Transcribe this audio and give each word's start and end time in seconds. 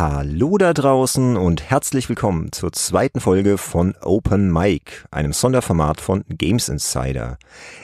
Hallo 0.00 0.56
da 0.56 0.72
draußen 0.72 1.36
und 1.36 1.68
herzlich 1.68 2.08
willkommen 2.08 2.52
zur 2.52 2.72
zweiten 2.72 3.20
Folge 3.20 3.58
von 3.58 3.94
Open 4.00 4.50
Mic, 4.50 5.04
einem 5.10 5.34
Sonderformat 5.34 6.00
von 6.00 6.24
Games 6.26 6.70
Insider. 6.70 7.36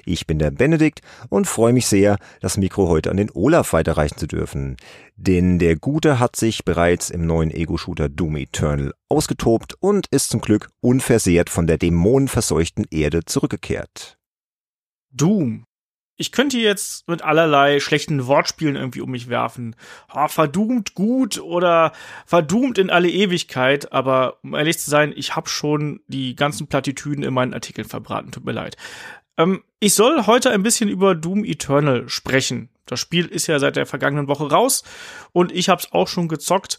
Ich 0.06 0.26
bin 0.26 0.38
der 0.38 0.50
Benedikt 0.50 1.02
und 1.28 1.46
freue 1.46 1.74
mich 1.74 1.86
sehr, 1.86 2.16
das 2.40 2.56
Mikro 2.56 2.88
heute 2.88 3.10
an 3.10 3.18
den 3.18 3.30
Olaf 3.34 3.74
weiterreichen 3.74 4.16
zu 4.16 4.26
dürfen. 4.26 4.78
Denn 5.16 5.58
der 5.58 5.76
Gute 5.76 6.18
hat 6.18 6.36
sich 6.36 6.64
bereits 6.64 7.10
im 7.10 7.26
neuen 7.26 7.50
Ego-Shooter 7.50 8.08
Doom 8.08 8.36
Eternal 8.36 8.94
ausgetobt 9.10 9.74
und 9.80 10.06
ist 10.06 10.30
zum 10.30 10.40
Glück 10.40 10.70
unversehrt 10.80 11.50
von 11.50 11.66
der 11.66 11.76
dämonenverseuchten 11.76 12.86
Erde 12.90 13.26
zurückgekehrt. 13.26 14.16
Doom, 15.10 15.65
ich 16.16 16.32
könnte 16.32 16.58
jetzt 16.58 17.06
mit 17.08 17.22
allerlei 17.22 17.78
schlechten 17.78 18.26
Wortspielen 18.26 18.76
irgendwie 18.76 19.02
um 19.02 19.10
mich 19.10 19.28
werfen. 19.28 19.76
Oh, 20.14 20.28
verdoomt 20.28 20.94
gut 20.94 21.38
oder 21.38 21.92
verdoomt 22.24 22.78
in 22.78 22.90
alle 22.90 23.10
Ewigkeit, 23.10 23.92
aber 23.92 24.38
um 24.42 24.54
ehrlich 24.54 24.78
zu 24.78 24.90
sein, 24.90 25.12
ich 25.14 25.36
habe 25.36 25.48
schon 25.48 26.00
die 26.06 26.34
ganzen 26.34 26.68
Plattitüden 26.68 27.22
in 27.22 27.34
meinen 27.34 27.54
Artikeln 27.54 27.86
verbraten, 27.86 28.32
tut 28.32 28.44
mir 28.44 28.52
leid. 28.52 28.76
Ähm, 29.36 29.62
ich 29.78 29.94
soll 29.94 30.26
heute 30.26 30.50
ein 30.50 30.62
bisschen 30.62 30.88
über 30.88 31.14
Doom 31.14 31.44
Eternal 31.44 32.08
sprechen. 32.08 32.70
Das 32.86 32.98
Spiel 33.00 33.26
ist 33.26 33.46
ja 33.46 33.58
seit 33.58 33.76
der 33.76 33.86
vergangenen 33.86 34.28
Woche 34.28 34.50
raus 34.50 34.84
und 35.32 35.52
ich 35.52 35.68
habe 35.68 35.82
es 35.82 35.92
auch 35.92 36.08
schon 36.08 36.28
gezockt 36.28 36.78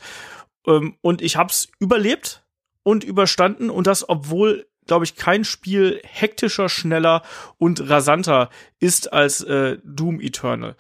ähm, 0.66 0.96
und 1.02 1.22
ich 1.22 1.36
habe 1.36 1.52
es 1.52 1.70
überlebt 1.80 2.44
und 2.82 3.04
überstanden 3.04 3.70
und 3.70 3.86
das 3.86 4.08
obwohl 4.10 4.66
glaube 4.88 5.06
ich, 5.06 5.16
kein 5.16 5.44
Spiel 5.44 6.02
hektischer, 6.04 6.70
schneller 6.70 7.22
und 7.58 7.90
rasanter 7.90 8.50
ist 8.80 9.14
als 9.14 9.42
äh, 9.44 9.78
Doom 9.84 10.20
Eternal. 10.20 10.76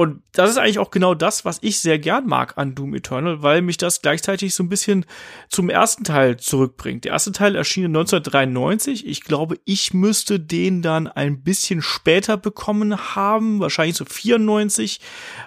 Und 0.00 0.22
das 0.32 0.48
ist 0.48 0.56
eigentlich 0.56 0.78
auch 0.78 0.90
genau 0.90 1.12
das, 1.12 1.44
was 1.44 1.58
ich 1.60 1.78
sehr 1.78 1.98
gern 1.98 2.26
mag 2.26 2.56
an 2.56 2.74
Doom 2.74 2.94
Eternal, 2.94 3.42
weil 3.42 3.60
mich 3.60 3.76
das 3.76 4.00
gleichzeitig 4.00 4.54
so 4.54 4.62
ein 4.62 4.70
bisschen 4.70 5.04
zum 5.50 5.68
ersten 5.68 6.04
Teil 6.04 6.38
zurückbringt. 6.38 7.04
Der 7.04 7.12
erste 7.12 7.32
Teil 7.32 7.54
erschien 7.54 7.84
1993. 7.84 9.06
Ich 9.06 9.22
glaube, 9.24 9.58
ich 9.66 9.92
müsste 9.92 10.40
den 10.40 10.80
dann 10.80 11.06
ein 11.06 11.42
bisschen 11.42 11.82
später 11.82 12.38
bekommen 12.38 13.14
haben, 13.14 13.60
wahrscheinlich 13.60 13.96
so 13.96 14.06
94. 14.06 15.02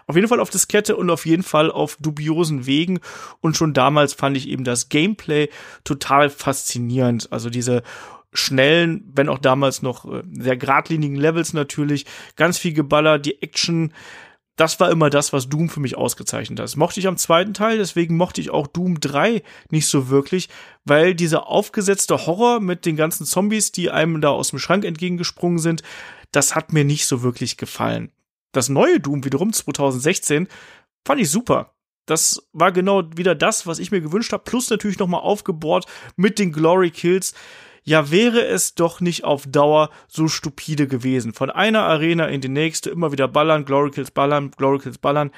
Auf 0.05 0.15
jeden 0.15 0.27
Fall 0.27 0.39
auf 0.39 0.51
Diskette 0.51 0.97
und 0.97 1.09
auf 1.09 1.25
jeden 1.25 1.41
Fall 1.41 1.71
auf 1.71 1.97
dubiosen 1.99 2.67
Wegen. 2.67 2.99
Und 3.41 3.57
schon 3.57 3.73
damals 3.73 4.13
fand 4.13 4.37
ich 4.37 4.47
eben 4.47 4.65
das 4.65 4.87
Gameplay 4.87 5.49
total 5.83 6.29
faszinierend. 6.29 7.31
Also 7.31 7.49
diese 7.49 7.81
schnellen, 8.33 9.11
wenn 9.15 9.29
auch 9.29 9.39
damals 9.39 9.81
noch 9.81 10.05
äh, 10.05 10.21
sehr 10.31 10.57
geradlinigen 10.57 11.17
Levels 11.17 11.53
natürlich, 11.53 12.05
ganz 12.35 12.59
viel 12.59 12.73
Geballer, 12.73 13.17
die 13.17 13.41
Action 13.41 13.93
das 14.55 14.79
war 14.79 14.91
immer 14.91 15.09
das, 15.09 15.33
was 15.33 15.49
Doom 15.49 15.69
für 15.69 15.79
mich 15.79 15.97
ausgezeichnet 15.97 16.59
hat. 16.59 16.65
Das 16.65 16.75
mochte 16.75 16.99
ich 16.99 17.07
am 17.07 17.17
zweiten 17.17 17.53
Teil, 17.53 17.77
deswegen 17.77 18.17
mochte 18.17 18.39
ich 18.39 18.51
auch 18.51 18.67
Doom 18.67 18.99
3 18.99 19.41
nicht 19.69 19.87
so 19.87 20.09
wirklich, 20.09 20.49
weil 20.85 21.15
dieser 21.15 21.47
aufgesetzte 21.47 22.25
Horror 22.27 22.59
mit 22.59 22.85
den 22.85 22.95
ganzen 22.95 23.25
Zombies, 23.25 23.71
die 23.71 23.89
einem 23.89 24.21
da 24.21 24.29
aus 24.29 24.51
dem 24.51 24.59
Schrank 24.59 24.85
entgegengesprungen 24.85 25.59
sind, 25.59 25.81
das 26.31 26.55
hat 26.55 26.71
mir 26.71 26.83
nicht 26.83 27.07
so 27.07 27.23
wirklich 27.23 27.57
gefallen. 27.57 28.11
Das 28.51 28.69
neue 28.69 28.99
Doom 28.99 29.25
wiederum 29.25 29.51
2016 29.51 30.47
fand 31.05 31.21
ich 31.21 31.29
super. 31.29 31.73
Das 32.05 32.47
war 32.51 32.71
genau 32.71 33.03
wieder 33.15 33.33
das, 33.33 33.65
was 33.65 33.79
ich 33.79 33.91
mir 33.91 34.01
gewünscht 34.01 34.33
habe, 34.33 34.43
plus 34.43 34.69
natürlich 34.69 34.99
nochmal 34.99 35.21
aufgebohrt 35.21 35.85
mit 36.15 36.37
den 36.37 36.51
Glory 36.51 36.91
Kills 36.91 37.33
ja 37.83 38.11
wäre 38.11 38.45
es 38.45 38.75
doch 38.75 39.01
nicht 39.01 39.23
auf 39.23 39.45
Dauer 39.47 39.89
so 40.07 40.27
stupide 40.27 40.87
gewesen. 40.87 41.33
Von 41.33 41.49
einer 41.49 41.83
Arena 41.83 42.27
in 42.27 42.41
die 42.41 42.49
nächste 42.49 42.89
immer 42.89 43.11
wieder 43.11 43.27
ballern, 43.27 43.65
Glory 43.65 43.91
Kills 43.91 44.11
ballern, 44.11 44.51
Glory 44.51 44.79
Kills 44.79 44.97
ballern. 44.97 45.31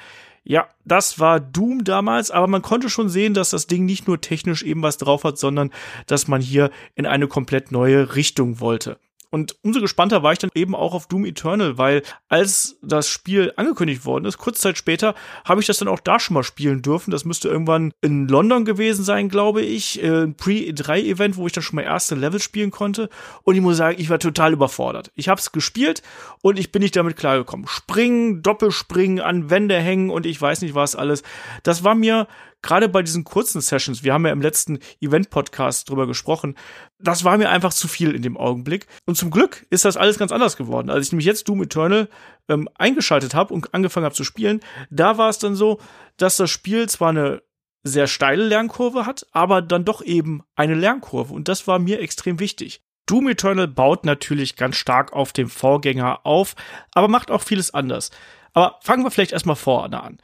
Ja, 0.44 0.68
das 0.84 1.18
war 1.18 1.40
Doom 1.40 1.82
damals, 1.82 2.30
aber 2.30 2.46
man 2.46 2.62
konnte 2.62 2.88
schon 2.88 3.08
sehen, 3.08 3.34
dass 3.34 3.50
das 3.50 3.66
Ding 3.66 3.84
nicht 3.84 4.06
nur 4.06 4.20
technisch 4.20 4.62
eben 4.62 4.80
was 4.80 4.96
drauf 4.96 5.24
hat, 5.24 5.38
sondern 5.38 5.72
dass 6.06 6.28
man 6.28 6.40
hier 6.40 6.70
in 6.94 7.04
eine 7.04 7.26
komplett 7.26 7.72
neue 7.72 8.14
Richtung 8.14 8.60
wollte. 8.60 8.96
Und 9.30 9.56
umso 9.62 9.80
gespannter 9.80 10.22
war 10.22 10.32
ich 10.32 10.38
dann 10.38 10.50
eben 10.54 10.74
auch 10.74 10.94
auf 10.94 11.08
Doom 11.08 11.24
Eternal, 11.24 11.78
weil 11.78 12.02
als 12.28 12.78
das 12.82 13.08
Spiel 13.08 13.52
angekündigt 13.56 14.04
worden 14.04 14.24
ist, 14.24 14.38
kurz 14.38 14.60
Zeit 14.60 14.78
später, 14.78 15.14
habe 15.44 15.60
ich 15.60 15.66
das 15.66 15.78
dann 15.78 15.88
auch 15.88 16.00
da 16.00 16.18
schon 16.18 16.34
mal 16.34 16.42
spielen 16.42 16.82
dürfen. 16.82 17.10
Das 17.10 17.24
müsste 17.24 17.48
irgendwann 17.48 17.92
in 18.00 18.28
London 18.28 18.64
gewesen 18.64 19.04
sein, 19.04 19.28
glaube 19.28 19.62
ich. 19.62 20.02
Äh, 20.02 20.24
ein 20.24 20.36
Pre-3-Event, 20.36 21.36
wo 21.36 21.46
ich 21.46 21.52
dann 21.52 21.62
schon 21.62 21.76
mal 21.76 21.82
erste 21.82 22.14
Level 22.14 22.40
spielen 22.40 22.70
konnte. 22.70 23.08
Und 23.42 23.54
ich 23.56 23.60
muss 23.60 23.76
sagen, 23.76 24.00
ich 24.00 24.10
war 24.10 24.18
total 24.18 24.52
überfordert. 24.52 25.10
Ich 25.14 25.28
habe 25.28 25.40
es 25.40 25.52
gespielt 25.52 26.02
und 26.42 26.58
ich 26.58 26.72
bin 26.72 26.82
nicht 26.82 26.96
damit 26.96 27.16
klargekommen. 27.16 27.66
Springen, 27.66 28.42
Doppelspringen, 28.42 29.20
an 29.20 29.50
Wände 29.50 29.78
hängen 29.78 30.10
und 30.10 30.26
ich 30.26 30.40
weiß 30.40 30.62
nicht 30.62 30.74
was 30.74 30.96
alles. 30.96 31.22
Das 31.62 31.84
war 31.84 31.94
mir 31.94 32.26
gerade 32.62 32.88
bei 32.88 33.02
diesen 33.02 33.24
kurzen 33.24 33.60
Sessions, 33.60 34.02
wir 34.02 34.12
haben 34.12 34.26
ja 34.26 34.32
im 34.32 34.40
letzten 34.40 34.78
Event-Podcast 35.00 35.88
drüber 35.88 36.06
gesprochen, 36.06 36.56
das 36.98 37.24
war 37.24 37.36
mir 37.38 37.50
einfach 37.50 37.72
zu 37.72 37.88
viel 37.88 38.14
in 38.14 38.22
dem 38.22 38.36
Augenblick. 38.36 38.86
Und 39.06 39.16
zum 39.16 39.30
Glück 39.30 39.66
ist 39.70 39.84
das 39.84 39.96
alles 39.96 40.18
ganz 40.18 40.32
anders 40.32 40.56
geworden. 40.56 40.90
Als 40.90 41.06
ich 41.06 41.12
nämlich 41.12 41.26
jetzt 41.26 41.48
Doom 41.48 41.62
Eternal 41.62 42.08
ähm, 42.48 42.68
eingeschaltet 42.74 43.34
habe 43.34 43.54
und 43.54 43.74
angefangen 43.74 44.04
habe 44.04 44.14
zu 44.14 44.24
spielen, 44.24 44.60
da 44.90 45.18
war 45.18 45.28
es 45.28 45.38
dann 45.38 45.54
so, 45.54 45.80
dass 46.16 46.36
das 46.36 46.50
Spiel 46.50 46.88
zwar 46.88 47.10
eine 47.10 47.42
sehr 47.82 48.08
steile 48.08 48.44
Lernkurve 48.44 49.06
hat, 49.06 49.26
aber 49.32 49.62
dann 49.62 49.84
doch 49.84 50.02
eben 50.02 50.42
eine 50.56 50.74
Lernkurve. 50.74 51.32
Und 51.32 51.48
das 51.48 51.66
war 51.66 51.78
mir 51.78 52.00
extrem 52.00 52.40
wichtig. 52.40 52.82
Doom 53.06 53.28
Eternal 53.28 53.68
baut 53.68 54.04
natürlich 54.04 54.56
ganz 54.56 54.74
stark 54.76 55.12
auf 55.12 55.32
dem 55.32 55.48
Vorgänger 55.48 56.26
auf, 56.26 56.56
aber 56.92 57.06
macht 57.06 57.30
auch 57.30 57.42
vieles 57.42 57.72
anders. 57.72 58.10
Aber 58.52 58.80
fangen 58.82 59.04
wir 59.04 59.12
vielleicht 59.12 59.32
erstmal 59.32 59.54
vorne 59.54 60.02
an 60.02 60.18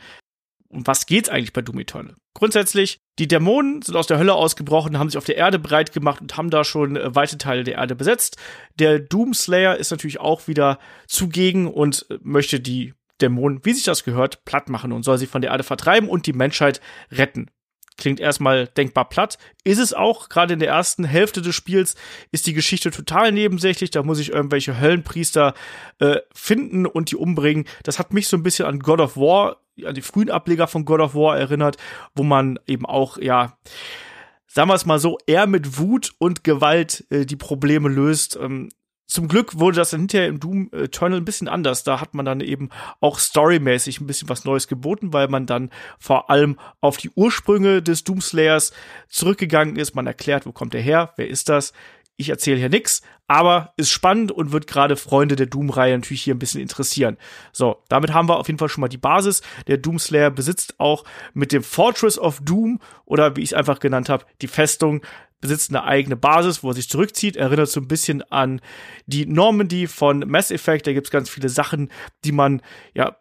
um 0.73 0.87
was 0.87 1.07
geht's 1.07 1.29
eigentlich 1.29 1.53
bei 1.53 1.63
Doom 1.63 1.79
Eternal? 1.79 2.17
Grundsätzlich, 2.35 3.01
die 3.19 3.29
Dämonen 3.29 3.83
sind 3.83 3.95
aus 3.95 4.07
der 4.07 4.19
Hölle 4.19 4.35
ausgebrochen, 4.35 4.99
haben 4.99 5.11
sich 5.11 5.19
auf 5.19 5.25
der 5.25 5.37
Erde 5.37 5.59
breit 5.59 5.93
gemacht 5.93 6.21
und 6.21 6.37
haben 6.37 6.51
da 6.51 6.65
schon 6.65 6.97
äh, 6.97 7.15
weite 7.15 7.39
Teile 7.39 7.63
der 7.63 7.75
Erde 7.75 7.95
besetzt. 7.95 8.37
Der 8.79 8.99
Doomslayer 8.99 9.77
ist 9.77 9.91
natürlich 9.91 10.21
auch 10.21 10.49
wieder 10.49 10.79
zugegen 11.07 11.69
und 11.69 12.07
äh, 12.11 12.19
möchte 12.23 12.59
die 12.61 12.95
Dämonen, 13.21 13.65
wie 13.65 13.73
sich 13.73 13.85
das 13.85 14.05
gehört, 14.05 14.45
platt 14.45 14.69
machen 14.69 14.93
und 14.93 15.03
soll 15.03 15.19
sie 15.19 15.27
von 15.27 15.43
der 15.43 15.51
Erde 15.51 15.63
vertreiben 15.63 16.09
und 16.09 16.27
die 16.27 16.33
Menschheit 16.33 16.81
retten. 17.11 17.51
Klingt 17.97 18.21
erstmal 18.21 18.67
denkbar 18.69 19.09
platt. 19.09 19.39
Ist 19.65 19.79
es 19.79 19.93
auch, 19.93 20.29
gerade 20.29 20.55
in 20.55 20.61
der 20.61 20.71
ersten 20.71 21.05
Hälfte 21.05 21.43
des 21.43 21.55
Spiels 21.55 21.95
ist 22.31 22.47
die 22.47 22.55
Geschichte 22.55 22.91
total 22.91 23.33
nebensächlich. 23.33 23.91
Da 23.91 24.03
muss 24.03 24.19
ich 24.19 24.31
irgendwelche 24.33 24.81
Höllenpriester 24.81 25.55
äh, 25.99 26.17
finden 26.35 26.87
und 26.87 27.11
die 27.11 27.17
umbringen. 27.17 27.67
Das 27.83 27.99
hat 27.99 28.13
mich 28.13 28.29
so 28.29 28.37
ein 28.37 28.43
bisschen 28.43 28.67
an 28.67 28.79
God 28.79 29.01
of 29.01 29.17
War, 29.17 29.59
an 29.85 29.95
die 29.95 30.03
frühen 30.03 30.31
Ableger 30.31 30.67
von 30.67 30.85
God 30.85 31.01
of 31.01 31.15
War 31.15 31.39
erinnert, 31.39 31.77
wo 32.15 32.23
man 32.23 32.59
eben 32.67 32.87
auch, 32.87 33.19
ja, 33.19 33.59
sagen 34.47 34.69
wir 34.69 34.75
es 34.75 34.87
mal 34.87 34.99
so, 34.99 35.19
eher 35.27 35.47
mit 35.47 35.79
Wut 35.79 36.13
und 36.19 36.45
Gewalt 36.45 37.05
äh, 37.11 37.27
die 37.27 37.37
Probleme 37.37 37.89
löst. 37.89 38.39
Ähm, 38.41 38.71
zum 39.13 39.29
Glück 39.29 39.59
wurde 39.59 39.77
das 39.77 39.91
dann 39.91 40.01
hinterher 40.01 40.29
im 40.29 40.41
Doom 40.41 40.71
Eternal 40.73 41.19
ein 41.19 41.25
bisschen 41.27 41.47
anders. 41.47 41.85
Da 41.85 42.01
hat 42.01 42.15
man 42.15 42.25
dann 42.25 42.41
eben 42.41 42.71
auch 43.01 43.19
storymäßig 43.19 44.01
ein 44.01 44.07
bisschen 44.07 44.31
was 44.31 44.47
Neues 44.47 44.69
geboten, 44.69 45.13
weil 45.13 45.29
man 45.29 45.45
dann 45.45 45.69
vor 45.99 46.31
allem 46.31 46.59
auf 46.81 46.97
die 46.97 47.11
Ursprünge 47.15 47.83
des 47.83 48.05
Doomslayers 48.05 48.73
zurückgegangen 49.11 49.77
ist. 49.77 49.95
Man 49.95 50.07
erklärt, 50.07 50.47
wo 50.47 50.53
kommt 50.53 50.75
er 50.75 50.81
her, 50.81 51.13
wer 51.17 51.29
ist 51.29 51.51
das. 51.51 51.75
Ich 52.17 52.31
erzähle 52.31 52.59
hier 52.59 52.71
nix, 52.71 53.03
aber 53.29 53.75
ist 53.77 53.91
spannend 53.91 54.33
und 54.33 54.53
wird 54.53 54.67
gerade 54.67 54.97
Freunde 54.97 55.37
der 55.37 55.47
Doom-Reihe 55.47 55.95
natürlich 55.95 56.23
hier 56.23 56.35
ein 56.35 56.39
bisschen 56.39 56.63
interessieren. 56.63 57.19
So, 57.53 57.83
damit 57.89 58.15
haben 58.15 58.29
wir 58.31 58.39
auf 58.39 58.47
jeden 58.47 58.59
Fall 58.59 58.69
schon 58.71 58.81
mal 58.81 58.89
die 58.89 58.97
Basis. 58.97 59.43
Der 59.67 59.77
Doomslayer 59.77 60.31
besitzt 60.31 60.75
auch 60.79 61.05
mit 61.35 61.53
dem 61.53 61.63
Fortress 61.63 62.19
of 62.19 62.41
Doom 62.41 62.81
oder 63.05 63.37
wie 63.37 63.43
ich 63.43 63.51
es 63.51 63.55
einfach 63.55 63.79
genannt 63.79 64.09
habe, 64.09 64.25
die 64.41 64.49
Festung 64.49 65.03
besitzt 65.43 65.71
eine 65.71 65.85
eigene 65.85 66.17
Basis, 66.17 66.63
wo 66.63 66.69
er 66.69 66.75
sich 66.75 66.89
zurückzieht. 66.89 67.37
Erinnert 67.37 67.69
so 67.69 67.81
ein 67.81 67.89
bisschen 67.89 68.23
an 68.31 68.63
die 69.05 69.27
Normandy 69.27 69.87
von 69.87 70.21
Mass 70.21 70.51
Effect. 70.51 70.87
Da 70.87 70.95
gibt 70.95 71.09
es 71.09 71.11
ganz 71.11 71.29
viele 71.29 71.51
Sachen, 71.51 71.91
die 72.25 72.33
man 72.33 72.63
ja 72.95 73.17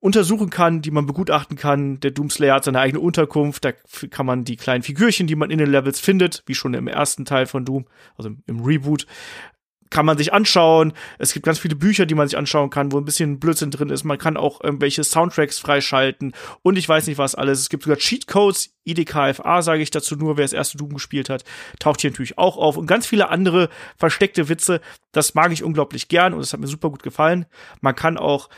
untersuchen 0.00 0.50
kann, 0.50 0.82
die 0.82 0.90
man 0.90 1.06
begutachten 1.06 1.56
kann. 1.56 1.98
Der 2.00 2.10
Doomslayer 2.10 2.56
hat 2.56 2.64
seine 2.64 2.80
eigene 2.80 3.00
Unterkunft, 3.00 3.64
da 3.64 3.72
kann 3.72 4.26
man 4.26 4.44
die 4.44 4.56
kleinen 4.56 4.82
Figürchen, 4.82 5.26
die 5.26 5.34
man 5.34 5.50
in 5.50 5.56
den 5.56 5.70
Levels 5.70 5.98
findet, 5.98 6.42
wie 6.44 6.54
schon 6.54 6.74
im 6.74 6.88
ersten 6.88 7.24
Teil 7.24 7.46
von 7.46 7.64
Doom, 7.64 7.86
also 8.18 8.28
im 8.46 8.60
Reboot, 8.60 9.06
kann 9.90 10.06
man 10.06 10.18
sich 10.18 10.32
anschauen. 10.32 10.92
Es 11.18 11.32
gibt 11.32 11.46
ganz 11.46 11.58
viele 11.58 11.76
Bücher, 11.76 12.06
die 12.06 12.14
man 12.14 12.28
sich 12.28 12.36
anschauen 12.36 12.70
kann, 12.70 12.92
wo 12.92 12.98
ein 12.98 13.04
bisschen 13.04 13.38
Blödsinn 13.38 13.70
drin 13.70 13.90
ist. 13.90 14.04
Man 14.04 14.18
kann 14.18 14.36
auch 14.36 14.62
irgendwelche 14.62 15.04
Soundtracks 15.04 15.58
freischalten 15.58 16.34
und 16.62 16.76
ich 16.76 16.88
weiß 16.88 17.06
nicht 17.06 17.18
was 17.18 17.34
alles. 17.34 17.60
Es 17.60 17.68
gibt 17.68 17.84
sogar 17.84 17.98
Cheatcodes, 17.98 18.74
IDKFA 18.84 19.62
sage 19.62 19.82
ich 19.82 19.90
dazu 19.90 20.16
nur, 20.16 20.36
wer 20.36 20.44
das 20.44 20.52
erste 20.52 20.78
Doom 20.78 20.94
gespielt 20.94 21.30
hat, 21.30 21.44
taucht 21.78 22.00
hier 22.00 22.10
natürlich 22.10 22.38
auch 22.38 22.56
auf 22.56 22.76
und 22.76 22.86
ganz 22.86 23.06
viele 23.06 23.28
andere 23.28 23.68
versteckte 23.96 24.48
Witze. 24.48 24.80
Das 25.12 25.34
mag 25.34 25.52
ich 25.52 25.62
unglaublich 25.62 26.08
gern 26.08 26.34
und 26.34 26.40
das 26.40 26.52
hat 26.52 26.60
mir 26.60 26.66
super 26.66 26.90
gut 26.90 27.02
gefallen. 27.02 27.46
Man 27.80 27.94
kann 27.94 28.18
auch 28.18 28.48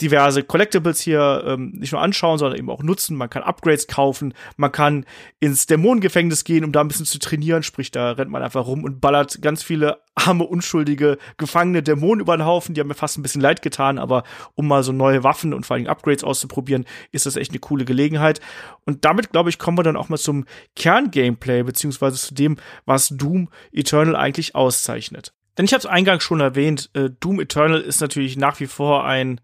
diverse 0.00 0.42
Collectibles 0.42 1.00
hier 1.00 1.44
ähm, 1.46 1.72
nicht 1.76 1.92
nur 1.92 2.00
anschauen, 2.00 2.38
sondern 2.38 2.58
eben 2.58 2.70
auch 2.70 2.82
nutzen. 2.82 3.16
Man 3.16 3.30
kann 3.30 3.42
Upgrades 3.42 3.86
kaufen, 3.86 4.34
man 4.56 4.72
kann 4.72 5.06
ins 5.40 5.66
Dämonengefängnis 5.66 6.44
gehen, 6.44 6.64
um 6.64 6.72
da 6.72 6.80
ein 6.80 6.88
bisschen 6.88 7.06
zu 7.06 7.18
trainieren. 7.18 7.62
Sprich, 7.62 7.90
da 7.90 8.12
rennt 8.12 8.30
man 8.30 8.42
einfach 8.42 8.66
rum 8.66 8.84
und 8.84 9.00
ballert 9.00 9.40
ganz 9.42 9.62
viele 9.62 10.00
arme, 10.14 10.44
unschuldige, 10.44 11.18
gefangene 11.36 11.82
Dämonen 11.82 12.20
über 12.20 12.36
den 12.36 12.46
Haufen. 12.46 12.74
Die 12.74 12.80
haben 12.80 12.88
mir 12.88 12.94
fast 12.94 13.18
ein 13.18 13.22
bisschen 13.22 13.40
leid 13.40 13.62
getan, 13.62 13.98
aber 13.98 14.24
um 14.54 14.66
mal 14.66 14.82
so 14.82 14.92
neue 14.92 15.22
Waffen 15.24 15.54
und 15.54 15.66
vor 15.66 15.76
allem 15.76 15.86
Upgrades 15.86 16.24
auszuprobieren, 16.24 16.84
ist 17.12 17.26
das 17.26 17.36
echt 17.36 17.50
eine 17.50 17.60
coole 17.60 17.84
Gelegenheit. 17.84 18.40
Und 18.84 19.04
damit, 19.04 19.32
glaube 19.32 19.50
ich, 19.50 19.58
kommen 19.58 19.78
wir 19.78 19.82
dann 19.82 19.96
auch 19.96 20.08
mal 20.08 20.18
zum 20.18 20.46
Kern-Gameplay, 20.74 21.62
beziehungsweise 21.62 22.16
zu 22.16 22.34
dem, 22.34 22.56
was 22.84 23.08
Doom 23.08 23.48
Eternal 23.72 24.16
eigentlich 24.16 24.54
auszeichnet. 24.54 25.32
Denn 25.56 25.64
ich 25.64 25.72
habe 25.72 25.80
es 25.80 25.86
eingangs 25.86 26.22
schon 26.22 26.40
erwähnt, 26.40 26.90
äh, 26.94 27.10
Doom 27.20 27.40
Eternal 27.40 27.80
ist 27.80 28.00
natürlich 28.00 28.36
nach 28.36 28.60
wie 28.60 28.66
vor 28.66 29.04
ein 29.04 29.40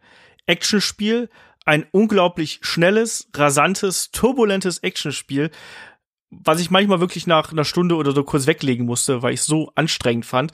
Actionspiel, 0.52 1.30
ein 1.64 1.86
unglaublich 1.92 2.58
schnelles, 2.60 3.28
rasantes, 3.34 4.10
turbulentes 4.10 4.78
Actionspiel, 4.80 5.50
was 6.30 6.60
ich 6.60 6.70
manchmal 6.70 7.00
wirklich 7.00 7.26
nach 7.26 7.52
einer 7.52 7.64
Stunde 7.64 7.96
oder 7.96 8.12
so 8.12 8.22
kurz 8.22 8.46
weglegen 8.46 8.84
musste, 8.84 9.22
weil 9.22 9.32
ich 9.32 9.40
es 9.40 9.46
so 9.46 9.72
anstrengend 9.76 10.26
fand. 10.26 10.52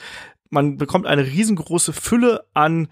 Man 0.50 0.76
bekommt 0.76 1.06
eine 1.06 1.26
riesengroße 1.26 1.92
Fülle 1.92 2.46
an 2.54 2.86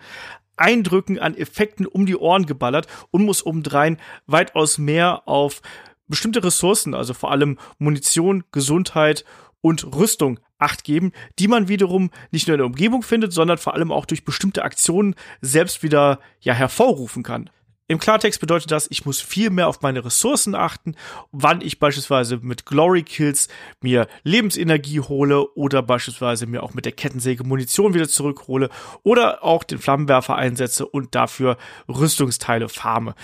Eindrücken, 0.57 1.21
an 1.21 1.37
Effekten 1.37 1.87
um 1.87 2.07
die 2.07 2.17
Ohren 2.17 2.47
geballert 2.47 2.89
und 3.13 3.25
muss 3.25 3.47
obendrein 3.47 3.99
weitaus 4.27 4.79
mehr 4.79 5.29
auf 5.29 5.63
bestimmte 6.09 6.43
Ressourcen, 6.43 6.93
also 6.93 7.15
vor 7.15 7.31
allem 7.31 7.57
Munition, 7.79 8.43
Gesundheit 8.51 9.25
und 9.61 9.95
Rüstung 9.95 10.41
Acht 10.59 10.85
geben, 10.85 11.13
die 11.39 11.49
man 11.49 11.69
wiederum 11.69 12.11
nicht 12.31 12.47
nur 12.49 12.55
in 12.55 12.59
der 12.59 12.67
Umgebung 12.67 13.03
findet, 13.03 13.33
sondern 13.33 13.59
vor 13.59 13.75
allem 13.75 13.93
auch 13.93 14.07
durch 14.07 14.25
bestimmte 14.25 14.65
Aktionen 14.65 15.15
selbst 15.41 15.83
wieder 15.83 16.21
ja 16.41 16.55
hervorrufen 16.55 17.23
kann. 17.23 17.51
Im 17.89 18.01
Klartext 18.01 18.41
bedeutet 18.41 18.73
das, 18.73 18.89
ich 18.91 19.07
muss 19.07 19.21
viel 19.21 19.51
mehr 19.51 19.69
auf 19.69 19.81
meine 19.81 20.05
Ressourcen 20.05 20.57
achten, 20.57 20.97
wann 21.31 21.61
ich 21.61 21.79
beispielsweise 21.79 22.39
mit 22.39 22.67
Glory 22.67 23.05
Kills 23.05 23.47
mir 23.81 24.09
Lebensenergie 24.25 25.01
hole 25.01 25.47
oder 25.55 25.83
beispielsweise 25.83 26.47
mir 26.47 26.65
auch 26.65 26.75
mit 26.75 26.85
der 26.85 26.91
Kettensäge 26.93 27.45
Munition 27.45 27.95
wieder 27.95 28.09
zurückhole 28.09 28.71
oder 29.05 29.45
auch 29.45 29.63
den 29.63 29.79
Flammenwerfer 29.79 30.35
einsetze 30.35 30.85
und 30.85 31.15
dafür 31.15 31.59
Rüstungsteile 31.89 32.69
farme. 32.69 33.15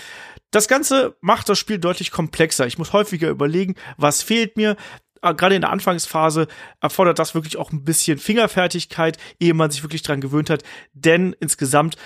Das 0.52 0.68
Ganze 0.68 1.16
macht 1.20 1.48
das 1.48 1.58
Spiel 1.58 1.78
deutlich 1.78 2.12
komplexer. 2.12 2.66
Ich 2.66 2.78
muss 2.78 2.92
häufiger 2.92 3.30
überlegen, 3.30 3.74
was 3.96 4.22
fehlt 4.22 4.56
mir, 4.56 4.76
gerade 5.22 5.54
in 5.54 5.62
der 5.62 5.70
Anfangsphase 5.70 6.48
erfordert 6.80 7.18
das 7.18 7.34
wirklich 7.34 7.56
auch 7.56 7.72
ein 7.72 7.84
bisschen 7.84 8.18
Fingerfertigkeit, 8.18 9.18
ehe 9.40 9.54
man 9.54 9.70
sich 9.70 9.82
wirklich 9.82 10.02
dran 10.02 10.20
gewöhnt 10.20 10.50
hat. 10.50 10.62
Denn 10.92 11.34
insgesamt 11.40 11.96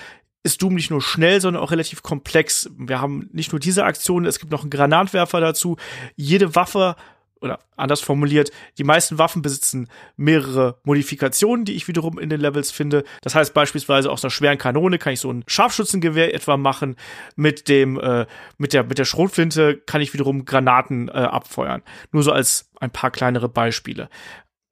ist 0.43 0.61
Doom 0.61 0.75
nicht 0.75 0.91
nur 0.91 1.01
schnell, 1.01 1.41
sondern 1.41 1.61
auch 1.61 1.71
relativ 1.71 2.03
komplex. 2.03 2.69
Wir 2.77 3.01
haben 3.01 3.29
nicht 3.33 3.51
nur 3.51 3.59
diese 3.59 3.83
Aktionen, 3.83 4.25
es 4.25 4.39
gibt 4.39 4.51
noch 4.51 4.61
einen 4.61 4.69
Granatwerfer 4.69 5.41
dazu. 5.41 5.77
Jede 6.15 6.55
Waffe 6.55 6.95
oder 7.41 7.59
anders 7.75 8.01
formuliert, 8.01 8.51
die 8.77 8.83
meisten 8.83 9.17
Waffen 9.17 9.41
besitzen 9.41 9.89
mehrere 10.15 10.79
Modifikationen, 10.83 11.65
die 11.65 11.75
ich 11.75 11.87
wiederum 11.87 12.19
in 12.19 12.29
den 12.29 12.41
Levels 12.41 12.71
finde. 12.71 13.03
Das 13.21 13.35
heißt 13.35 13.53
beispielsweise 13.53 14.11
aus 14.11 14.23
einer 14.23 14.31
schweren 14.31 14.57
Kanone 14.57 14.97
kann 14.97 15.13
ich 15.13 15.19
so 15.19 15.31
ein 15.31 15.43
Scharfschützengewehr 15.47 16.33
etwa 16.33 16.57
machen. 16.57 16.95
Mit 17.35 17.67
dem 17.69 17.99
äh, 17.99 18.25
mit 18.57 18.73
der 18.73 18.83
mit 18.83 18.97
der 18.97 19.05
Schrotflinte 19.05 19.77
kann 19.77 20.01
ich 20.01 20.13
wiederum 20.13 20.45
Granaten 20.45 21.07
äh, 21.09 21.11
abfeuern. 21.11 21.83
Nur 22.11 22.23
so 22.23 22.31
als 22.31 22.69
ein 22.79 22.91
paar 22.91 23.11
kleinere 23.11 23.49
Beispiele. 23.49 24.09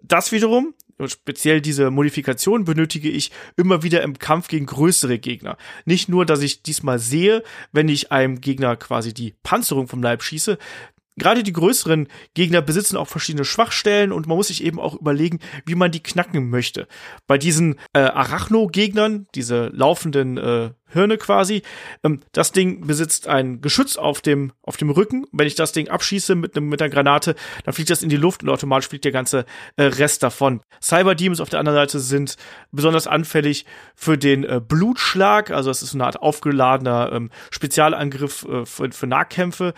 Das 0.01 0.31
wiederum 0.31 0.73
speziell 1.07 1.61
diese 1.61 1.91
Modifikation 1.91 2.63
benötige 2.63 3.09
ich 3.09 3.31
immer 3.57 3.83
wieder 3.83 4.01
im 4.01 4.17
Kampf 4.17 4.47
gegen 4.47 4.65
größere 4.65 5.19
Gegner. 5.19 5.57
Nicht 5.83 6.09
nur, 6.09 6.25
dass 6.25 6.41
ich 6.41 6.63
diesmal 6.63 6.99
sehe, 6.99 7.43
wenn 7.71 7.89
ich 7.89 8.11
einem 8.11 8.39
Gegner 8.39 8.75
quasi 8.77 9.13
die 9.13 9.35
Panzerung 9.43 9.87
vom 9.87 10.01
Leib 10.01 10.23
schieße, 10.23 10.57
gerade 11.17 11.43
die 11.43 11.53
größeren 11.53 12.07
Gegner 12.33 12.61
besitzen 12.61 12.97
auch 12.97 13.07
verschiedene 13.07 13.45
Schwachstellen 13.45 14.11
und 14.11 14.27
man 14.27 14.37
muss 14.37 14.47
sich 14.47 14.63
eben 14.63 14.79
auch 14.79 14.95
überlegen, 14.95 15.39
wie 15.65 15.75
man 15.75 15.91
die 15.91 16.03
knacken 16.03 16.49
möchte. 16.49 16.87
Bei 17.27 17.37
diesen 17.37 17.75
äh, 17.93 17.99
Arachno-Gegnern, 17.99 19.27
diese 19.35 19.67
laufenden 19.67 20.37
äh, 20.37 20.69
Hirne 20.87 21.17
quasi, 21.17 21.61
ähm, 22.03 22.21
das 22.31 22.51
Ding 22.51 22.85
besitzt 22.85 23.27
ein 23.27 23.61
Geschütz 23.61 23.97
auf 23.97 24.21
dem, 24.21 24.53
auf 24.61 24.77
dem 24.77 24.89
Rücken. 24.89 25.25
Wenn 25.31 25.47
ich 25.47 25.55
das 25.55 25.71
Ding 25.71 25.89
abschieße 25.89 26.35
mit, 26.35 26.55
einem 26.55 26.69
mit 26.69 26.81
einer 26.81 26.89
Granate, 26.89 27.35
dann 27.63 27.73
fliegt 27.73 27.89
das 27.89 28.03
in 28.03 28.09
die 28.09 28.17
Luft 28.17 28.43
und 28.43 28.49
automatisch 28.49 28.87
fliegt 28.87 29.05
der 29.05 29.11
ganze 29.11 29.45
äh, 29.77 29.83
Rest 29.83 30.23
davon. 30.23 30.61
Cyber 30.81 31.15
Demons 31.15 31.41
auf 31.41 31.49
der 31.49 31.59
anderen 31.59 31.77
Seite 31.77 31.99
sind 31.99 32.37
besonders 32.71 33.07
anfällig 33.07 33.65
für 33.95 34.17
den 34.17 34.43
äh, 34.43 34.61
Blutschlag, 34.65 35.51
also 35.51 35.69
es 35.69 35.81
ist 35.81 35.93
eine 35.93 36.05
Art 36.05 36.21
aufgeladener 36.21 37.11
ähm, 37.13 37.29
Spezialangriff 37.51 38.45
äh, 38.45 38.65
für, 38.65 38.91
für 38.91 39.07
Nahkämpfe 39.07 39.73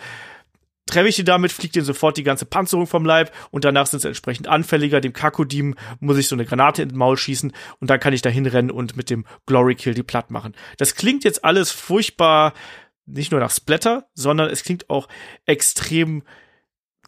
treffe 0.88 1.08
ich 1.08 1.16
die 1.16 1.24
damit, 1.24 1.52
fliegt 1.52 1.76
ihnen 1.76 1.84
sofort 1.84 2.16
die 2.16 2.24
ganze 2.24 2.44
Panzerung 2.44 2.86
vom 2.86 3.04
Leib 3.04 3.32
und 3.50 3.64
danach 3.64 3.86
sind 3.86 4.00
sie 4.00 4.08
entsprechend 4.08 4.48
anfälliger. 4.48 5.00
Dem 5.00 5.12
Kakodim 5.12 5.76
muss 6.00 6.18
ich 6.18 6.28
so 6.28 6.34
eine 6.34 6.44
Granate 6.44 6.82
in 6.82 6.88
den 6.88 6.98
Maul 6.98 7.16
schießen 7.16 7.52
und 7.80 7.90
dann 7.90 8.00
kann 8.00 8.12
ich 8.12 8.22
da 8.22 8.30
hinrennen 8.30 8.70
und 8.70 8.96
mit 8.96 9.10
dem 9.10 9.24
Glory 9.46 9.74
Kill 9.74 9.94
die 9.94 10.02
platt 10.02 10.30
machen. 10.30 10.54
Das 10.78 10.94
klingt 10.94 11.24
jetzt 11.24 11.44
alles 11.44 11.70
furchtbar, 11.70 12.54
nicht 13.06 13.30
nur 13.30 13.40
nach 13.40 13.50
Splatter, 13.50 14.08
sondern 14.14 14.50
es 14.50 14.64
klingt 14.64 14.90
auch 14.90 15.08
extrem 15.46 16.22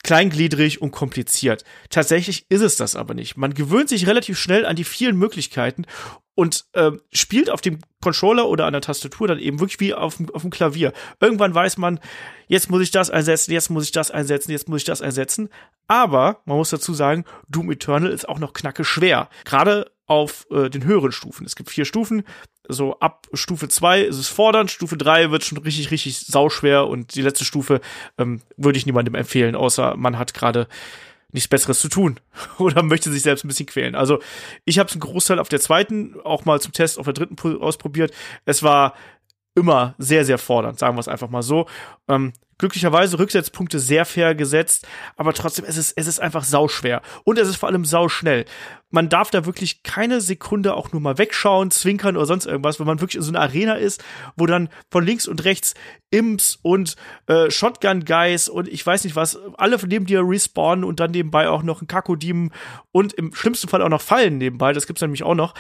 kleingliedrig 0.03 0.81
und 0.81 0.93
kompliziert. 0.93 1.65
Tatsächlich 1.91 2.47
ist 2.49 2.63
es 2.63 2.77
das 2.77 2.97
aber 2.97 3.15
nicht. 3.15 3.37
Man 3.37 3.53
gewöhnt 3.53 3.89
sich 3.89 4.07
relativ 4.07 4.39
schnell 4.39 4.65
an 4.65 4.77
die 4.77 4.85
vielen 4.85 5.17
Möglichkeiten 5.17 5.85
und 6.41 6.65
äh, 6.73 6.93
spielt 7.13 7.51
auf 7.51 7.61
dem 7.61 7.81
Controller 8.01 8.49
oder 8.49 8.65
an 8.65 8.73
der 8.73 8.81
Tastatur 8.81 9.29
dann 9.29 9.39
eben 9.39 9.61
wirklich 9.61 9.79
wie 9.79 9.93
auf 9.93 10.17
dem, 10.17 10.31
auf 10.31 10.41
dem 10.41 10.51
Klavier. 10.51 10.95
Irgendwann 11.21 11.55
weiß 11.55 11.77
man, 11.77 12.01
jetzt 12.49 12.71
muss 12.71 12.81
ich 12.81 12.91
das 12.91 13.11
einsetzen, 13.11 13.53
jetzt 13.53 13.69
muss 13.69 13.85
ich 13.85 13.93
das 13.93 14.11
einsetzen, 14.11 14.51
jetzt 14.51 14.67
muss 14.67 14.79
ich 14.81 14.87
das 14.87 15.03
einsetzen. 15.03 15.51
Aber 15.87 16.41
man 16.47 16.57
muss 16.57 16.71
dazu 16.71 16.95
sagen, 16.95 17.27
Doom 17.51 17.71
Eternal 17.71 18.11
ist 18.11 18.27
auch 18.27 18.39
noch 18.39 18.55
knacke 18.55 18.85
schwer. 18.85 19.29
Gerade 19.45 19.91
auf 20.07 20.47
äh, 20.51 20.71
den 20.71 20.85
höheren 20.85 21.13
Stufen. 21.13 21.45
Es 21.45 21.57
gibt 21.57 21.69
vier 21.69 21.85
Stufen. 21.85 22.23
So 22.67 22.99
ab 23.01 23.27
Stufe 23.35 23.69
zwei 23.69 24.01
ist 24.01 24.17
es 24.17 24.29
fordernd, 24.29 24.71
Stufe 24.71 24.97
drei 24.97 25.31
wird 25.31 25.45
schon 25.45 25.59
richtig, 25.59 25.91
richtig 25.91 26.21
sauschwer 26.21 26.87
und 26.87 27.17
die 27.17 27.23
letzte 27.23 27.45
Stufe 27.45 27.83
ähm, 28.17 28.41
würde 28.57 28.79
ich 28.79 28.87
niemandem 28.87 29.15
empfehlen, 29.15 29.55
außer 29.57 29.95
man 29.97 30.17
hat 30.17 30.33
gerade 30.33 30.69
nichts 31.33 31.49
Besseres 31.49 31.81
zu 31.81 31.89
tun 31.89 32.21
oder 32.59 32.83
möchte 32.83 33.11
sich 33.11 33.23
selbst 33.23 33.45
ein 33.45 33.49
bisschen 33.49 33.67
quälen. 33.67 33.95
Also 33.95 34.21
ich 34.65 34.79
habe 34.79 34.91
einen 34.91 35.01
Großteil 35.01 35.39
auf 35.39 35.49
der 35.49 35.61
zweiten, 35.61 36.21
auch 36.25 36.45
mal 36.45 36.61
zum 36.61 36.73
Test 36.73 36.99
auf 36.99 37.05
der 37.05 37.15
dritten 37.15 37.37
ausprobiert. 37.61 38.13
Es 38.45 38.63
war 38.63 38.95
immer 39.55 39.95
sehr, 39.99 40.25
sehr 40.25 40.39
fordernd, 40.39 40.79
sagen 40.79 40.97
wir 40.97 41.01
es 41.01 41.09
einfach 41.09 41.29
mal 41.29 41.43
so. 41.43 41.67
Ähm, 42.09 42.33
glücklicherweise 42.61 43.19
Rücksetzpunkte 43.19 43.81
sehr 43.81 44.05
fair 44.05 44.35
gesetzt, 44.35 44.87
aber 45.17 45.33
trotzdem 45.33 45.65
es 45.65 45.77
ist 45.77 45.95
es 45.97 46.07
ist 46.07 46.21
einfach 46.21 46.45
sauschwer 46.45 47.01
und 47.25 47.39
es 47.39 47.49
ist 47.49 47.57
vor 47.57 47.69
allem 47.69 47.85
sauschnell. 47.85 48.45
Man 48.91 49.09
darf 49.09 49.31
da 49.31 49.47
wirklich 49.47 49.83
keine 49.83 50.21
Sekunde 50.21 50.75
auch 50.75 50.93
nur 50.93 51.01
mal 51.01 51.17
wegschauen, 51.17 51.71
zwinkern 51.71 52.17
oder 52.17 52.27
sonst 52.27 52.47
irgendwas, 52.47 52.79
wenn 52.79 52.87
man 52.87 53.01
wirklich 53.01 53.17
in 53.17 53.23
so 53.23 53.31
einer 53.31 53.41
Arena 53.41 53.75
ist, 53.75 54.05
wo 54.37 54.47
dann 54.47 54.69
von 54.91 55.05
links 55.05 55.27
und 55.27 55.45
rechts 55.45 55.75
Imps 56.11 56.59
und 56.61 56.97
äh, 57.27 57.51
Shotgun 57.51 58.05
Guys 58.05 58.49
und 58.49 58.69
ich 58.69 58.85
weiß 58.85 59.05
nicht 59.05 59.17
was, 59.17 59.39
alle 59.57 59.79
neben 59.87 60.07
dir 60.07 60.21
respawnen 60.23 60.85
und 60.85 61.01
dann 61.01 61.13
nebenbei 61.13 61.49
auch 61.49 61.63
noch 61.63 61.81
ein 61.81 61.87
Kakodiemen 61.87 62.53
und 62.93 63.15
im 63.15 63.33
schlimmsten 63.33 63.69
Fall 63.69 63.81
auch 63.81 63.89
noch 63.89 64.03
Fallen 64.03 64.39
nebenbei, 64.39 64.73
das 64.73 64.87
gibt's 64.87 65.03
nämlich 65.03 65.23
auch 65.23 65.35
noch 65.35 65.55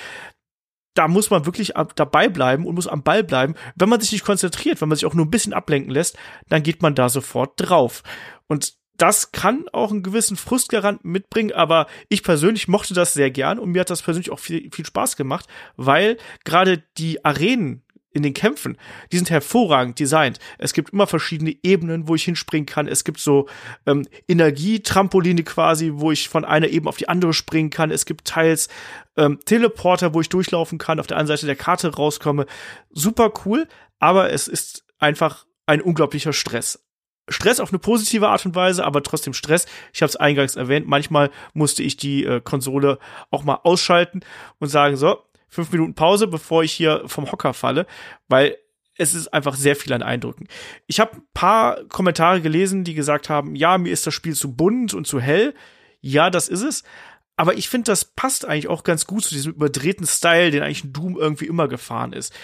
da 0.94 1.08
muss 1.08 1.30
man 1.30 1.46
wirklich 1.46 1.72
dabei 1.94 2.28
bleiben 2.28 2.66
und 2.66 2.74
muss 2.74 2.88
am 2.88 3.02
Ball 3.02 3.22
bleiben. 3.22 3.54
Wenn 3.76 3.88
man 3.88 4.00
sich 4.00 4.12
nicht 4.12 4.24
konzentriert, 4.24 4.80
wenn 4.80 4.88
man 4.88 4.96
sich 4.96 5.06
auch 5.06 5.14
nur 5.14 5.26
ein 5.26 5.30
bisschen 5.30 5.52
ablenken 5.52 5.92
lässt, 5.92 6.18
dann 6.48 6.62
geht 6.62 6.82
man 6.82 6.94
da 6.94 7.08
sofort 7.08 7.52
drauf. 7.56 8.02
Und 8.48 8.74
das 8.96 9.32
kann 9.32 9.64
auch 9.72 9.92
einen 9.92 10.02
gewissen 10.02 10.36
Frustgarant 10.36 11.04
mitbringen, 11.04 11.52
aber 11.52 11.86
ich 12.10 12.22
persönlich 12.22 12.68
mochte 12.68 12.92
das 12.92 13.14
sehr 13.14 13.30
gern 13.30 13.58
und 13.58 13.70
mir 13.70 13.80
hat 13.80 13.90
das 13.90 14.02
persönlich 14.02 14.30
auch 14.30 14.38
viel, 14.38 14.68
viel 14.72 14.84
Spaß 14.84 15.16
gemacht, 15.16 15.46
weil 15.76 16.18
gerade 16.44 16.82
die 16.98 17.24
Arenen 17.24 17.82
in 18.12 18.22
den 18.22 18.34
Kämpfen, 18.34 18.76
die 19.12 19.16
sind 19.16 19.30
hervorragend 19.30 19.98
designt. 19.98 20.38
Es 20.58 20.72
gibt 20.72 20.90
immer 20.90 21.06
verschiedene 21.06 21.54
Ebenen, 21.62 22.08
wo 22.08 22.14
ich 22.14 22.24
hinspringen 22.24 22.66
kann. 22.66 22.88
Es 22.88 23.04
gibt 23.04 23.20
so 23.20 23.48
ähm, 23.86 24.06
Energietrampoline 24.26 25.44
quasi, 25.44 25.92
wo 25.94 26.10
ich 26.10 26.28
von 26.28 26.44
einer 26.44 26.68
Ebene 26.68 26.88
auf 26.88 26.96
die 26.96 27.08
andere 27.08 27.32
springen 27.32 27.70
kann. 27.70 27.90
Es 27.90 28.06
gibt 28.06 28.26
teils 28.26 28.68
ähm, 29.16 29.38
Teleporter, 29.44 30.12
wo 30.14 30.20
ich 30.20 30.28
durchlaufen 30.28 30.78
kann, 30.78 30.98
auf 30.98 31.06
der 31.06 31.18
anderen 31.18 31.36
Seite 31.36 31.46
der 31.46 31.56
Karte 31.56 31.94
rauskomme. 31.94 32.46
Super 32.90 33.32
cool, 33.44 33.68
aber 33.98 34.32
es 34.32 34.48
ist 34.48 34.84
einfach 34.98 35.46
ein 35.66 35.80
unglaublicher 35.80 36.32
Stress. 36.32 36.84
Stress 37.28 37.60
auf 37.60 37.70
eine 37.70 37.78
positive 37.78 38.28
Art 38.28 38.44
und 38.44 38.56
Weise, 38.56 38.84
aber 38.84 39.02
trotzdem 39.02 39.34
Stress. 39.34 39.66
Ich 39.92 40.02
habe 40.02 40.10
es 40.10 40.16
eingangs 40.16 40.56
erwähnt. 40.56 40.88
Manchmal 40.88 41.30
musste 41.54 41.82
ich 41.84 41.96
die 41.96 42.24
äh, 42.24 42.40
Konsole 42.40 42.98
auch 43.30 43.44
mal 43.44 43.60
ausschalten 43.62 44.20
und 44.58 44.68
sagen 44.68 44.96
so, 44.96 45.18
fünf 45.50 45.70
Minuten 45.72 45.94
Pause, 45.94 46.26
bevor 46.26 46.62
ich 46.62 46.72
hier 46.72 47.02
vom 47.06 47.30
Hocker 47.30 47.52
falle, 47.52 47.86
weil 48.28 48.56
es 48.96 49.14
ist 49.14 49.28
einfach 49.28 49.54
sehr 49.54 49.76
viel 49.76 49.92
an 49.92 50.02
Eindrücken. 50.02 50.46
Ich 50.86 51.00
habe 51.00 51.22
paar 51.32 51.84
Kommentare 51.84 52.40
gelesen, 52.40 52.84
die 52.84 52.94
gesagt 52.94 53.28
haben, 53.28 53.54
ja, 53.56 53.78
mir 53.78 53.92
ist 53.92 54.06
das 54.06 54.14
Spiel 54.14 54.34
zu 54.34 54.54
bunt 54.54 54.94
und 54.94 55.06
zu 55.06 55.20
hell. 55.20 55.54
Ja, 56.00 56.30
das 56.30 56.48
ist 56.48 56.62
es. 56.62 56.84
Aber 57.36 57.54
ich 57.54 57.70
finde, 57.70 57.90
das 57.90 58.04
passt 58.04 58.44
eigentlich 58.44 58.68
auch 58.68 58.84
ganz 58.84 59.06
gut 59.06 59.24
zu 59.24 59.34
diesem 59.34 59.54
überdrehten 59.54 60.06
Style, 60.06 60.50
den 60.50 60.62
eigentlich 60.62 60.92
Doom 60.92 61.16
irgendwie 61.16 61.46
immer 61.46 61.68
gefahren 61.68 62.12
ist. 62.12 62.34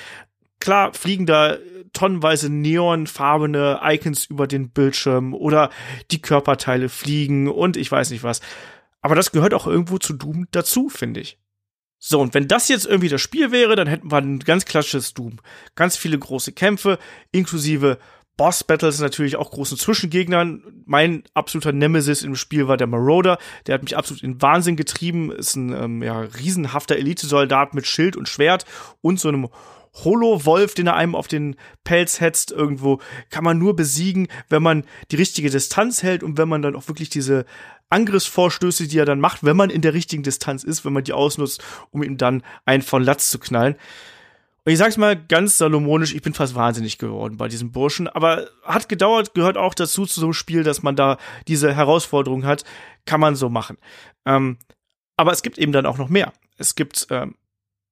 Klar 0.58 0.94
fliegen 0.94 1.26
da 1.26 1.58
tonnenweise 1.92 2.48
neonfarbene 2.48 3.80
Icons 3.82 4.24
über 4.24 4.46
den 4.46 4.70
Bildschirm 4.70 5.34
oder 5.34 5.70
die 6.10 6.22
Körperteile 6.22 6.88
fliegen 6.88 7.48
und 7.48 7.76
ich 7.76 7.92
weiß 7.92 8.10
nicht 8.10 8.22
was. 8.22 8.40
Aber 9.02 9.14
das 9.14 9.32
gehört 9.32 9.52
auch 9.52 9.66
irgendwo 9.66 9.98
zu 9.98 10.14
Doom 10.14 10.48
dazu, 10.50 10.88
finde 10.88 11.20
ich. 11.20 11.38
So, 12.08 12.20
und 12.20 12.34
wenn 12.34 12.46
das 12.46 12.68
jetzt 12.68 12.86
irgendwie 12.86 13.08
das 13.08 13.20
Spiel 13.20 13.50
wäre, 13.50 13.74
dann 13.74 13.88
hätten 13.88 14.12
wir 14.12 14.18
ein 14.18 14.38
ganz 14.38 14.64
klassisches 14.64 15.12
Doom. 15.12 15.40
Ganz 15.74 15.96
viele 15.96 16.16
große 16.16 16.52
Kämpfe, 16.52 17.00
inklusive 17.32 17.98
Boss-Battles 18.36 19.00
natürlich 19.00 19.34
auch 19.34 19.50
großen 19.50 19.76
Zwischengegnern. 19.76 20.62
Mein 20.84 21.24
absoluter 21.34 21.72
Nemesis 21.72 22.22
im 22.22 22.36
Spiel 22.36 22.68
war 22.68 22.76
der 22.76 22.86
Marauder. 22.86 23.38
Der 23.66 23.74
hat 23.74 23.82
mich 23.82 23.96
absolut 23.96 24.22
in 24.22 24.40
Wahnsinn 24.40 24.76
getrieben. 24.76 25.32
Ist 25.32 25.56
ein 25.56 25.72
ähm, 25.72 26.00
ja, 26.00 26.20
riesenhafter 26.20 26.94
Elitesoldat 26.94 27.74
mit 27.74 27.88
Schild 27.88 28.16
und 28.16 28.28
Schwert 28.28 28.66
und 29.00 29.18
so 29.18 29.26
einem 29.26 29.48
Holo-Wolf, 30.04 30.74
den 30.74 30.86
er 30.86 30.96
einem 30.96 31.14
auf 31.14 31.28
den 31.28 31.56
Pelz 31.84 32.20
hetzt 32.20 32.50
irgendwo, 32.50 33.00
kann 33.30 33.44
man 33.44 33.58
nur 33.58 33.74
besiegen, 33.76 34.28
wenn 34.48 34.62
man 34.62 34.84
die 35.10 35.16
richtige 35.16 35.50
Distanz 35.50 36.02
hält 36.02 36.22
und 36.22 36.38
wenn 36.38 36.48
man 36.48 36.62
dann 36.62 36.76
auch 36.76 36.88
wirklich 36.88 37.08
diese 37.08 37.46
Angriffsvorstöße, 37.88 38.88
die 38.88 38.98
er 38.98 39.04
dann 39.04 39.20
macht, 39.20 39.44
wenn 39.44 39.56
man 39.56 39.70
in 39.70 39.82
der 39.82 39.94
richtigen 39.94 40.22
Distanz 40.22 40.64
ist, 40.64 40.84
wenn 40.84 40.92
man 40.92 41.04
die 41.04 41.12
ausnutzt, 41.12 41.62
um 41.90 42.02
ihm 42.02 42.16
dann 42.16 42.42
einen 42.64 42.82
von 42.82 43.02
Latz 43.02 43.30
zu 43.30 43.38
knallen. 43.38 43.76
Und 44.64 44.72
ich 44.72 44.78
sag's 44.78 44.96
mal 44.96 45.16
ganz 45.16 45.58
salomonisch, 45.58 46.12
ich 46.12 46.22
bin 46.22 46.34
fast 46.34 46.56
wahnsinnig 46.56 46.98
geworden 46.98 47.36
bei 47.36 47.46
diesem 47.46 47.70
Burschen, 47.70 48.08
aber 48.08 48.48
hat 48.64 48.88
gedauert, 48.88 49.32
gehört 49.34 49.56
auch 49.56 49.74
dazu 49.74 50.06
zu 50.06 50.18
so 50.18 50.26
einem 50.26 50.32
Spiel, 50.32 50.64
dass 50.64 50.82
man 50.82 50.96
da 50.96 51.18
diese 51.46 51.72
Herausforderung 51.72 52.44
hat, 52.44 52.64
kann 53.04 53.20
man 53.20 53.36
so 53.36 53.48
machen. 53.48 53.78
Ähm, 54.24 54.58
aber 55.16 55.30
es 55.30 55.42
gibt 55.42 55.58
eben 55.58 55.70
dann 55.70 55.86
auch 55.86 55.98
noch 55.98 56.08
mehr. 56.08 56.32
Es 56.58 56.74
gibt 56.74 57.06
ähm, 57.10 57.36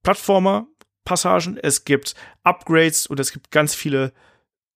Plattformer, 0.02 0.66
Passagen, 1.04 1.58
es 1.60 1.84
gibt 1.84 2.14
Upgrades 2.42 3.06
und 3.06 3.20
es 3.20 3.32
gibt 3.32 3.50
ganz 3.50 3.74
viele 3.74 4.12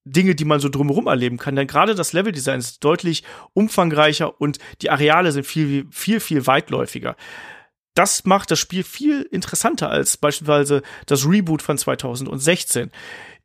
Dinge, 0.05 0.35
die 0.35 0.45
man 0.45 0.59
so 0.59 0.69
drumherum 0.69 1.07
erleben 1.07 1.37
kann. 1.37 1.55
Denn 1.55 1.67
gerade 1.67 1.95
das 1.95 2.13
Leveldesign 2.13 2.59
ist 2.59 2.83
deutlich 2.83 3.23
umfangreicher 3.53 4.39
und 4.39 4.59
die 4.81 4.89
Areale 4.89 5.31
sind 5.31 5.45
viel, 5.45 5.85
viel, 5.91 6.19
viel 6.19 6.47
weitläufiger 6.47 7.15
das 7.93 8.25
macht 8.25 8.51
das 8.51 8.59
Spiel 8.59 8.83
viel 8.83 9.23
interessanter 9.23 9.89
als 9.89 10.17
beispielsweise 10.17 10.81
das 11.05 11.25
Reboot 11.27 11.61
von 11.61 11.77
2016. 11.77 12.91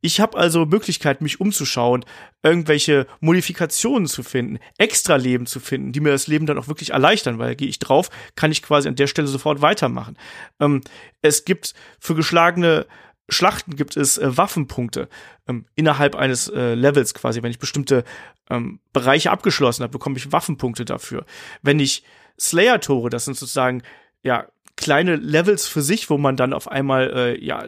Ich 0.01 0.21
habe 0.21 0.37
also 0.37 0.67
Möglichkeit, 0.67 1.23
mich 1.23 1.41
umzuschauen, 1.41 2.05
irgendwelche 2.43 3.07
Modifikationen 3.21 4.07
zu 4.07 4.23
finden, 4.23 4.59
extra 4.77 5.17
Leben 5.17 5.47
zu 5.47 5.61
finden, 5.61 5.93
die 5.93 6.01
mir 6.01 6.11
das 6.11 6.27
Leben 6.27 6.45
dann 6.45 6.59
auch 6.59 6.69
wirklich 6.69 6.91
erleichtern, 6.91 7.39
weil 7.39 7.57
gehe 7.57 7.69
ich 7.69 7.79
drauf, 7.79 8.11
kann 8.37 8.53
ich 8.53 8.63
quasi 8.63 8.87
an 8.87 8.97
der 8.97 9.07
Stelle 9.07 9.29
sofort 9.29 9.63
weitermachen. 9.63 10.19
Ähm, 10.61 10.83
es 11.23 11.47
gibt 11.47 11.73
für 11.99 12.15
geschlagene 12.15 12.87
Schlachten 13.31 13.77
gibt 13.77 13.97
es 13.97 14.19
äh, 14.19 14.37
Waffenpunkte 14.37 15.09
ähm, 15.49 15.65
innerhalb 15.75 16.15
eines 16.15 16.49
äh, 16.49 16.75
Levels 16.75 17.15
quasi. 17.15 17.43
Wenn 17.43 17.51
ich 17.51 17.59
bestimmte 17.59 18.05
ähm, 18.51 18.81
Bereiche 18.93 19.31
abgeschlossen 19.31 19.83
habe, 19.83 19.93
bekomme 19.93 20.19
ich 20.19 20.33
Waffenpunkte 20.33 20.85
dafür. 20.85 21.25
Wenn 21.63 21.81
ich 21.81 22.05
Slayer-Tore, 22.39 23.09
das 23.09 23.25
sind 23.25 23.39
sozusagen 23.39 23.83
ja, 24.25 24.49
kleine 24.77 25.17
Levels 25.17 25.69
für 25.69 25.83
sich, 25.83 26.11
wo 26.11 26.19
man 26.19 26.37
dann 26.37 26.53
auf 26.53 26.69
einmal 26.69 27.13
äh, 27.15 27.45
ja 27.45 27.65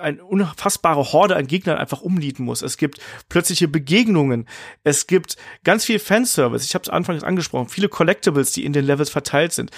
eine 0.00 0.24
unfassbare 0.24 1.12
Horde 1.12 1.36
an 1.36 1.46
Gegnern 1.46 1.76
einfach 1.76 2.00
umnieten 2.00 2.44
muss. 2.44 2.62
Es 2.62 2.78
gibt 2.78 2.98
plötzliche 3.28 3.68
Begegnungen, 3.68 4.48
es 4.82 5.06
gibt 5.06 5.36
ganz 5.64 5.84
viel 5.84 5.98
Fanservice. 5.98 6.64
Ich 6.64 6.74
habe 6.74 6.82
es 6.82 6.88
anfangs 6.88 7.24
angesprochen, 7.24 7.68
viele 7.68 7.88
Collectibles, 7.88 8.52
die 8.52 8.64
in 8.64 8.72
den 8.72 8.86
Levels 8.86 9.10
verteilt 9.10 9.52
sind. 9.52 9.70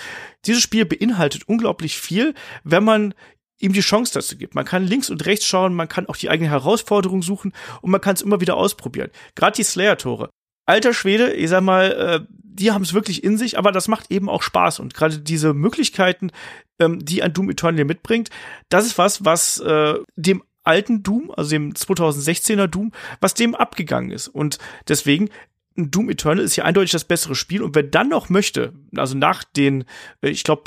Dieses 0.46 0.62
Spiel 0.62 0.84
beinhaltet 0.84 1.48
unglaublich 1.48 1.98
viel, 1.98 2.34
wenn 2.62 2.84
man 2.84 3.14
ihm 3.58 3.72
die 3.72 3.80
Chance 3.80 4.14
dazu 4.14 4.36
gibt. 4.36 4.54
Man 4.54 4.64
kann 4.64 4.84
links 4.84 5.10
und 5.10 5.24
rechts 5.26 5.46
schauen, 5.46 5.74
man 5.74 5.88
kann 5.88 6.06
auch 6.06 6.16
die 6.16 6.30
eigene 6.30 6.50
Herausforderung 6.50 7.22
suchen 7.22 7.52
und 7.80 7.90
man 7.90 8.00
kann 8.00 8.14
es 8.14 8.22
immer 8.22 8.40
wieder 8.40 8.56
ausprobieren. 8.56 9.10
Gerade 9.34 9.56
die 9.56 9.62
Slayer-Tore 9.64 10.30
alter 10.66 10.94
Schwede, 10.94 11.32
ich 11.32 11.48
sag 11.48 11.62
mal, 11.62 11.92
äh, 11.92 12.34
die 12.54 12.70
haben 12.70 12.82
es 12.82 12.94
wirklich 12.94 13.24
in 13.24 13.38
sich, 13.38 13.58
aber 13.58 13.72
das 13.72 13.88
macht 13.88 14.10
eben 14.10 14.28
auch 14.28 14.42
Spaß. 14.42 14.80
Und 14.80 14.94
gerade 14.94 15.18
diese 15.18 15.54
Möglichkeiten, 15.54 16.30
ähm, 16.78 17.04
die 17.04 17.22
ein 17.22 17.32
Doom 17.32 17.50
Eternal 17.50 17.84
mitbringt, 17.84 18.30
das 18.68 18.86
ist 18.86 18.98
was, 18.98 19.24
was 19.24 19.58
äh, 19.60 19.94
dem 20.16 20.42
alten 20.64 21.02
Doom, 21.02 21.32
also 21.36 21.50
dem 21.50 21.72
2016er 21.72 22.66
Doom, 22.66 22.92
was 23.20 23.34
dem 23.34 23.54
abgegangen 23.54 24.10
ist. 24.10 24.28
Und 24.28 24.58
deswegen 24.88 25.30
Doom 25.76 26.10
Eternal 26.10 26.44
ist 26.44 26.56
ja 26.56 26.64
eindeutig 26.64 26.92
das 26.92 27.04
bessere 27.04 27.34
Spiel. 27.34 27.62
Und 27.62 27.74
wer 27.74 27.82
dann 27.82 28.08
noch 28.08 28.28
möchte, 28.28 28.72
also 28.96 29.16
nach 29.16 29.44
den, 29.44 29.84
äh, 30.20 30.28
ich 30.28 30.44
glaube, 30.44 30.64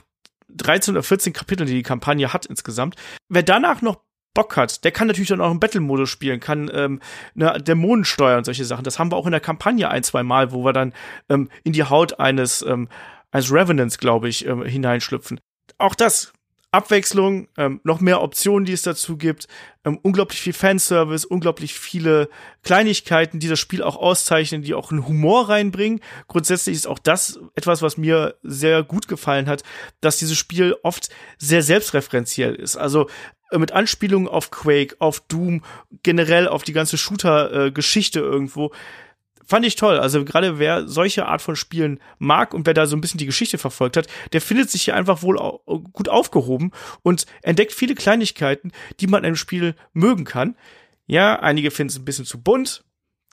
13 0.50 0.94
oder 0.94 1.04
14 1.04 1.34
Kapiteln, 1.34 1.68
die 1.68 1.74
die 1.74 1.84
Kampagne 1.84 2.32
hat 2.32 2.46
insgesamt, 2.46 2.96
wer 3.30 3.44
danach 3.44 3.82
noch 3.82 4.02
Bock 4.36 4.56
hat, 4.56 4.84
der 4.84 4.92
kann 4.92 5.08
natürlich 5.08 5.30
dann 5.30 5.42
auch 5.42 5.50
im 5.50 5.60
Battle-Modus 5.60 6.12
spielen, 6.12 6.40
kann 6.40 6.70
ähm, 6.72 7.02
ne, 7.34 7.60
Dämonen 7.60 8.06
steuern 8.06 8.40
und 8.40 8.44
solche 8.44 8.66
Sachen. 8.66 8.84
Das 8.84 9.00
haben 9.00 9.12
wir 9.12 9.16
auch 9.16 9.26
in 9.26 9.32
der 9.32 9.42
Kampagne 9.42 9.90
ein, 9.90 10.04
zwei 10.04 10.22
Mal, 10.22 10.52
wo 10.52 10.64
wir 10.64 10.74
dann 10.74 10.94
ähm, 11.30 11.50
in 11.64 11.74
die 11.74 11.86
Haut 11.86 12.20
eines, 12.20 12.62
ähm, 12.62 12.88
eines 13.32 13.52
Revenants, 13.52 13.98
glaube 13.98 14.30
ich, 14.30 14.46
ähm, 14.46 14.64
hineinschlüpfen. 14.64 15.40
Auch 15.80 15.96
das 15.96 16.34
Abwechslung, 16.76 17.48
ähm, 17.58 17.80
noch 17.86 18.02
mehr 18.02 18.22
Optionen, 18.22 18.66
die 18.66 18.74
es 18.74 18.82
dazu 18.82 19.16
gibt, 19.16 19.48
ähm, 19.86 19.98
unglaublich 20.02 20.42
viel 20.42 20.52
Fanservice, 20.52 21.26
unglaublich 21.26 21.74
viele 21.74 22.28
Kleinigkeiten, 22.64 23.40
die 23.40 23.48
das 23.48 23.62
Spiel 23.62 23.82
auch 23.82 23.96
auszeichnen, 23.96 24.62
die 24.62 24.74
auch 24.74 24.92
einen 24.92 25.08
Humor 25.08 25.48
reinbringen. 25.48 26.02
Grundsätzlich 26.28 26.76
ist 26.76 26.88
auch 26.88 27.00
das 27.00 27.40
etwas, 27.56 27.82
was 27.82 27.96
mir 27.96 28.36
sehr 28.44 28.84
gut 28.84 29.08
gefallen 29.08 29.48
hat, 29.48 29.64
dass 30.02 30.18
dieses 30.18 30.38
Spiel 30.38 30.76
oft 30.84 31.08
sehr 31.38 31.62
selbstreferenziell 31.62 32.56
ist. 32.56 32.76
Also 32.76 33.08
mit 33.60 33.72
Anspielungen 33.72 34.28
auf 34.28 34.52
Quake, 34.52 34.96
auf 35.00 35.22
Doom, 35.22 35.64
generell 36.04 36.48
auf 36.48 36.64
die 36.64 36.74
ganze 36.74 36.98
Shooter-Geschichte 36.98 38.20
äh, 38.20 38.24
irgendwo. 38.24 38.72
Fand 39.46 39.66
ich 39.66 39.76
toll. 39.76 40.00
Also 40.00 40.26
gerade 40.26 40.58
wer 40.58 40.88
solche 40.88 41.28
Art 41.28 41.42
von 41.42 41.56
Spielen 41.56 42.00
mag 42.18 42.54
und 42.54 42.66
wer 42.66 42.74
da 42.74 42.88
so 42.88 42.96
ein 42.96 43.02
bisschen 43.02 43.20
die 43.20 43.28
Geschichte 43.28 43.58
verfolgt 43.58 43.96
hat, 43.96 44.08
der 44.34 44.42
findet 44.42 44.72
sich 44.72 44.84
hier 44.84 44.96
einfach 44.96 45.22
wohl 45.22 45.38
gut 45.94 46.10
aufgehoben 46.10 46.72
und 47.04 47.26
entdeckt 47.44 47.72
viele 47.72 47.94
Kleinigkeiten, 47.94 48.72
die 49.00 49.08
man 49.08 49.20
in 49.20 49.28
einem 49.28 49.36
Spiel 49.36 49.76
mögen 49.94 50.26
kann. 50.26 50.56
Ja, 51.06 51.40
einige 51.40 51.70
finden 51.70 51.92
es 51.92 52.00
ein 52.00 52.06
bisschen 52.06 52.26
zu 52.26 52.42
bunt, 52.42 52.84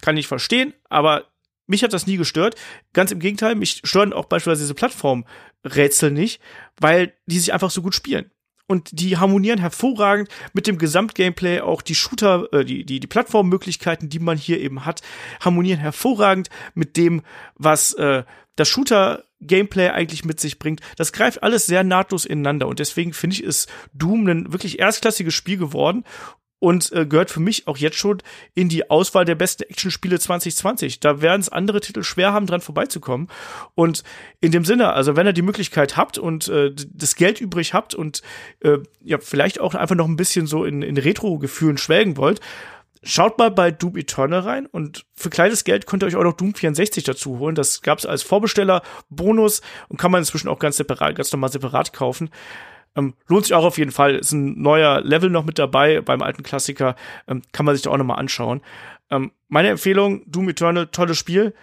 kann 0.02 0.18
ich 0.18 0.26
verstehen, 0.26 0.74
aber 0.90 1.24
mich 1.66 1.82
hat 1.82 1.94
das 1.94 2.06
nie 2.06 2.18
gestört. 2.18 2.56
Ganz 2.92 3.10
im 3.10 3.20
Gegenteil, 3.20 3.54
mich 3.54 3.80
stören 3.84 4.12
auch 4.12 4.26
beispielsweise 4.26 4.64
diese 4.64 4.74
Plattformrätsel 4.74 6.10
nicht, 6.10 6.42
weil 6.78 7.14
die 7.24 7.38
sich 7.38 7.54
einfach 7.54 7.70
so 7.70 7.80
gut 7.80 7.94
spielen 7.94 8.30
und 8.72 8.88
die 8.92 9.18
harmonieren 9.18 9.60
hervorragend 9.60 10.28
mit 10.54 10.66
dem 10.66 10.78
Gesamtgameplay. 10.78 11.60
Auch 11.60 11.82
die 11.82 11.94
Shooter, 11.94 12.48
äh, 12.52 12.64
die, 12.64 12.84
die, 12.84 13.00
die 13.00 13.06
Plattformmöglichkeiten, 13.06 14.08
die 14.08 14.18
man 14.18 14.38
hier 14.38 14.58
eben 14.60 14.86
hat, 14.86 15.02
harmonieren 15.40 15.78
hervorragend 15.78 16.48
mit 16.74 16.96
dem, 16.96 17.22
was 17.54 17.92
äh, 17.92 18.24
das 18.56 18.68
Shooter-Gameplay 18.68 19.90
eigentlich 19.90 20.24
mit 20.24 20.40
sich 20.40 20.58
bringt. 20.58 20.80
Das 20.96 21.12
greift 21.12 21.42
alles 21.42 21.66
sehr 21.66 21.84
nahtlos 21.84 22.24
ineinander 22.24 22.66
und 22.66 22.78
deswegen 22.78 23.12
finde 23.12 23.34
ich, 23.34 23.44
ist 23.44 23.70
Doom 23.92 24.26
ein 24.26 24.52
wirklich 24.52 24.78
erstklassiges 24.78 25.34
Spiel 25.34 25.58
geworden 25.58 26.04
und 26.62 26.92
äh, 26.92 27.06
gehört 27.06 27.32
für 27.32 27.40
mich 27.40 27.66
auch 27.66 27.76
jetzt 27.76 27.96
schon 27.96 28.18
in 28.54 28.68
die 28.68 28.88
Auswahl 28.88 29.24
der 29.24 29.34
besten 29.34 29.64
Actionspiele 29.64 30.20
2020. 30.20 31.00
Da 31.00 31.20
werden 31.20 31.40
es 31.40 31.48
andere 31.48 31.80
Titel 31.80 32.04
schwer 32.04 32.32
haben, 32.32 32.46
dran 32.46 32.60
vorbeizukommen. 32.60 33.26
Und 33.74 34.04
in 34.40 34.52
dem 34.52 34.64
Sinne, 34.64 34.92
also 34.92 35.16
wenn 35.16 35.26
ihr 35.26 35.32
die 35.32 35.42
Möglichkeit 35.42 35.96
habt 35.96 36.18
und 36.18 36.46
äh, 36.46 36.70
das 36.72 37.16
Geld 37.16 37.40
übrig 37.40 37.74
habt 37.74 37.96
und 37.96 38.22
äh, 38.60 38.78
ja, 39.02 39.18
vielleicht 39.18 39.60
auch 39.60 39.74
einfach 39.74 39.96
noch 39.96 40.06
ein 40.06 40.14
bisschen 40.14 40.46
so 40.46 40.64
in, 40.64 40.82
in 40.82 40.96
Retro-Gefühlen 40.98 41.78
schwelgen 41.78 42.16
wollt, 42.16 42.40
Schaut 43.04 43.36
mal 43.36 43.50
bei 43.50 43.72
Doom 43.72 43.96
Eternal 43.96 44.38
rein 44.38 44.66
und 44.66 45.06
für 45.16 45.28
kleines 45.28 45.64
Geld 45.64 45.88
könnt 45.88 46.04
ihr 46.04 46.06
euch 46.06 46.14
auch 46.14 46.22
noch 46.22 46.36
Doom 46.36 46.54
64 46.54 47.02
dazu 47.02 47.40
holen. 47.40 47.56
Das 47.56 47.82
gab 47.82 47.98
es 47.98 48.06
als 48.06 48.22
Vorbesteller 48.22 48.82
Bonus 49.10 49.60
und 49.88 49.96
kann 49.96 50.12
man 50.12 50.20
inzwischen 50.20 50.46
auch 50.46 50.60
ganz 50.60 50.76
separat, 50.76 51.16
ganz 51.16 51.32
normal 51.32 51.50
separat 51.50 51.92
kaufen. 51.92 52.30
Ähm, 52.96 53.14
lohnt 53.26 53.44
sich 53.44 53.54
auch 53.54 53.64
auf 53.64 53.78
jeden 53.78 53.90
Fall. 53.90 54.16
Ist 54.16 54.32
ein 54.32 54.60
neuer 54.60 55.00
Level 55.00 55.30
noch 55.30 55.44
mit 55.44 55.58
dabei 55.58 56.00
beim 56.00 56.22
alten 56.22 56.42
Klassiker. 56.42 56.94
Ähm, 57.26 57.42
kann 57.52 57.66
man 57.66 57.74
sich 57.74 57.82
da 57.82 57.90
auch 57.90 57.96
noch 57.96 58.04
mal 58.04 58.14
anschauen. 58.14 58.60
Ähm, 59.10 59.32
meine 59.48 59.68
Empfehlung, 59.68 60.22
Doom 60.26 60.48
Eternal, 60.48 60.86
tolles 60.88 61.18
Spiel. 61.18 61.54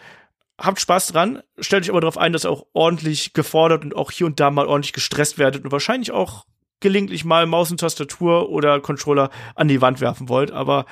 Habt 0.60 0.80
Spaß 0.80 1.08
dran. 1.08 1.42
Stellt 1.60 1.84
euch 1.84 1.90
aber 1.90 2.02
darauf 2.02 2.18
ein, 2.18 2.34
dass 2.34 2.46
ihr 2.46 2.52
auch 2.52 2.66
ordentlich 2.74 3.34
gefordert 3.34 3.84
und 3.84 3.96
auch 3.96 4.12
hier 4.12 4.28
und 4.28 4.40
da 4.40 4.52
mal 4.52 4.68
ordentlich 4.68 4.94
gestresst 4.94 5.38
werdet 5.38 5.64
und 5.64 5.72
wahrscheinlich 5.72 6.12
auch 6.12 6.46
gelegentlich 6.80 7.26
mal 7.26 7.46
Maus 7.46 7.72
und 7.72 7.80
Tastatur 7.80 8.50
oder 8.50 8.80
Controller 8.80 9.30
an 9.56 9.68
die 9.68 9.82
Wand 9.82 10.02
werfen 10.02 10.30
wollt. 10.30 10.52
Aber 10.52 10.86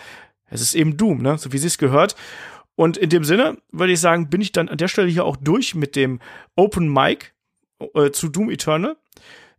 es 0.50 0.62
ist 0.62 0.76
eben 0.76 0.98
Doom, 0.98 1.22
ne? 1.22 1.38
So 1.38 1.52
wie 1.52 1.58
sie 1.58 1.68
es 1.68 1.78
gehört. 1.78 2.16
Und 2.76 2.96
in 2.96 3.10
dem 3.10 3.24
Sinne 3.24 3.58
würde 3.72 3.94
ich 3.94 4.00
sagen, 4.00 4.30
bin 4.30 4.40
ich 4.40 4.52
dann 4.52 4.70
an 4.70 4.78
der 4.78 4.88
Stelle 4.88 5.10
hier 5.10 5.26
auch 5.26 5.36
durch 5.36 5.74
mit 5.76 5.96
dem 5.96 6.20
Open 6.56 6.92
Mic 6.94 7.34
äh, 7.96 8.12
zu 8.12 8.30
Doom 8.30 8.50
Eternal 8.50 8.98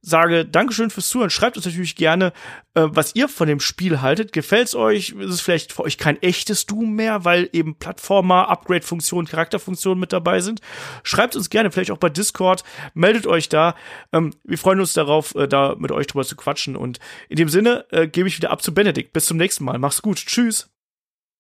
sage 0.01 0.45
Dankeschön 0.45 0.91
fürs 0.91 1.09
Zuhören. 1.09 1.31
Schreibt 1.31 1.57
uns 1.57 1.67
natürlich 1.67 1.97
gerne, 1.97 2.33
äh, 2.75 2.85
was 2.85 3.15
ihr 3.15 3.29
von 3.29 3.49
dem 3.49 3.61
Spiel 3.61 4.01
haltet. 4.01 4.33
Gefällt's 4.33 4.75
euch? 4.75 5.11
Ist 5.11 5.31
es 5.31 5.41
vielleicht 5.41 5.73
für 5.73 5.83
euch 5.83 5.99
kein 5.99 6.21
echtes 6.23 6.67
Doom 6.67 6.95
mehr, 6.95 7.25
weil 7.25 7.49
eben 7.53 7.77
Plattformer, 7.77 8.49
Upgrade-Funktionen, 8.49 9.27
Charakterfunktionen 9.27 9.99
mit 9.99 10.13
dabei 10.13 10.41
sind? 10.41 10.61
Schreibt 11.03 11.37
uns 11.37 11.51
gerne, 11.51 11.71
vielleicht 11.71 11.91
auch 11.91 11.99
bei 11.99 12.09
Discord. 12.09 12.65
Meldet 12.95 13.27
euch 13.27 13.49
da. 13.49 13.75
Ähm, 14.13 14.35
wir 14.45 14.59
freuen 14.59 14.81
uns 14.81 14.93
darauf, 14.93 15.35
äh, 15.35 15.49
da 15.49 15.75
mit 15.79 15.93
euch 15.93 16.07
drüber 16.07 16.25
zu 16.25 16.37
quatschen. 16.37 16.77
Und 16.77 16.99
in 17.29 17.37
dem 17.37 17.49
Sinne 17.49 17.87
äh, 17.91 18.07
gebe 18.07 18.29
ich 18.29 18.37
wieder 18.37 18.51
ab 18.51 18.63
zu 18.63 18.73
Benedikt. 18.73 19.13
Bis 19.13 19.27
zum 19.27 19.37
nächsten 19.37 19.65
Mal. 19.65 19.79
Mach's 19.79 20.03
gut. 20.03 20.19
Tschüss. 20.19 20.71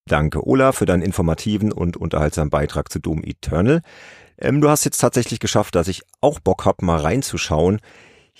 Danke, 0.06 0.46
Ola, 0.46 0.72
für 0.72 0.86
deinen 0.86 1.02
informativen 1.02 1.70
und 1.70 1.96
unterhaltsamen 1.96 2.50
Beitrag 2.50 2.90
zu 2.90 2.98
Doom 2.98 3.22
Eternal. 3.22 3.82
Ähm, 4.38 4.60
du 4.60 4.68
hast 4.70 4.84
jetzt 4.84 4.98
tatsächlich 4.98 5.38
geschafft, 5.38 5.74
dass 5.74 5.88
ich 5.88 6.02
auch 6.20 6.40
Bock 6.40 6.64
hab, 6.64 6.82
mal 6.82 6.98
reinzuschauen. 6.98 7.80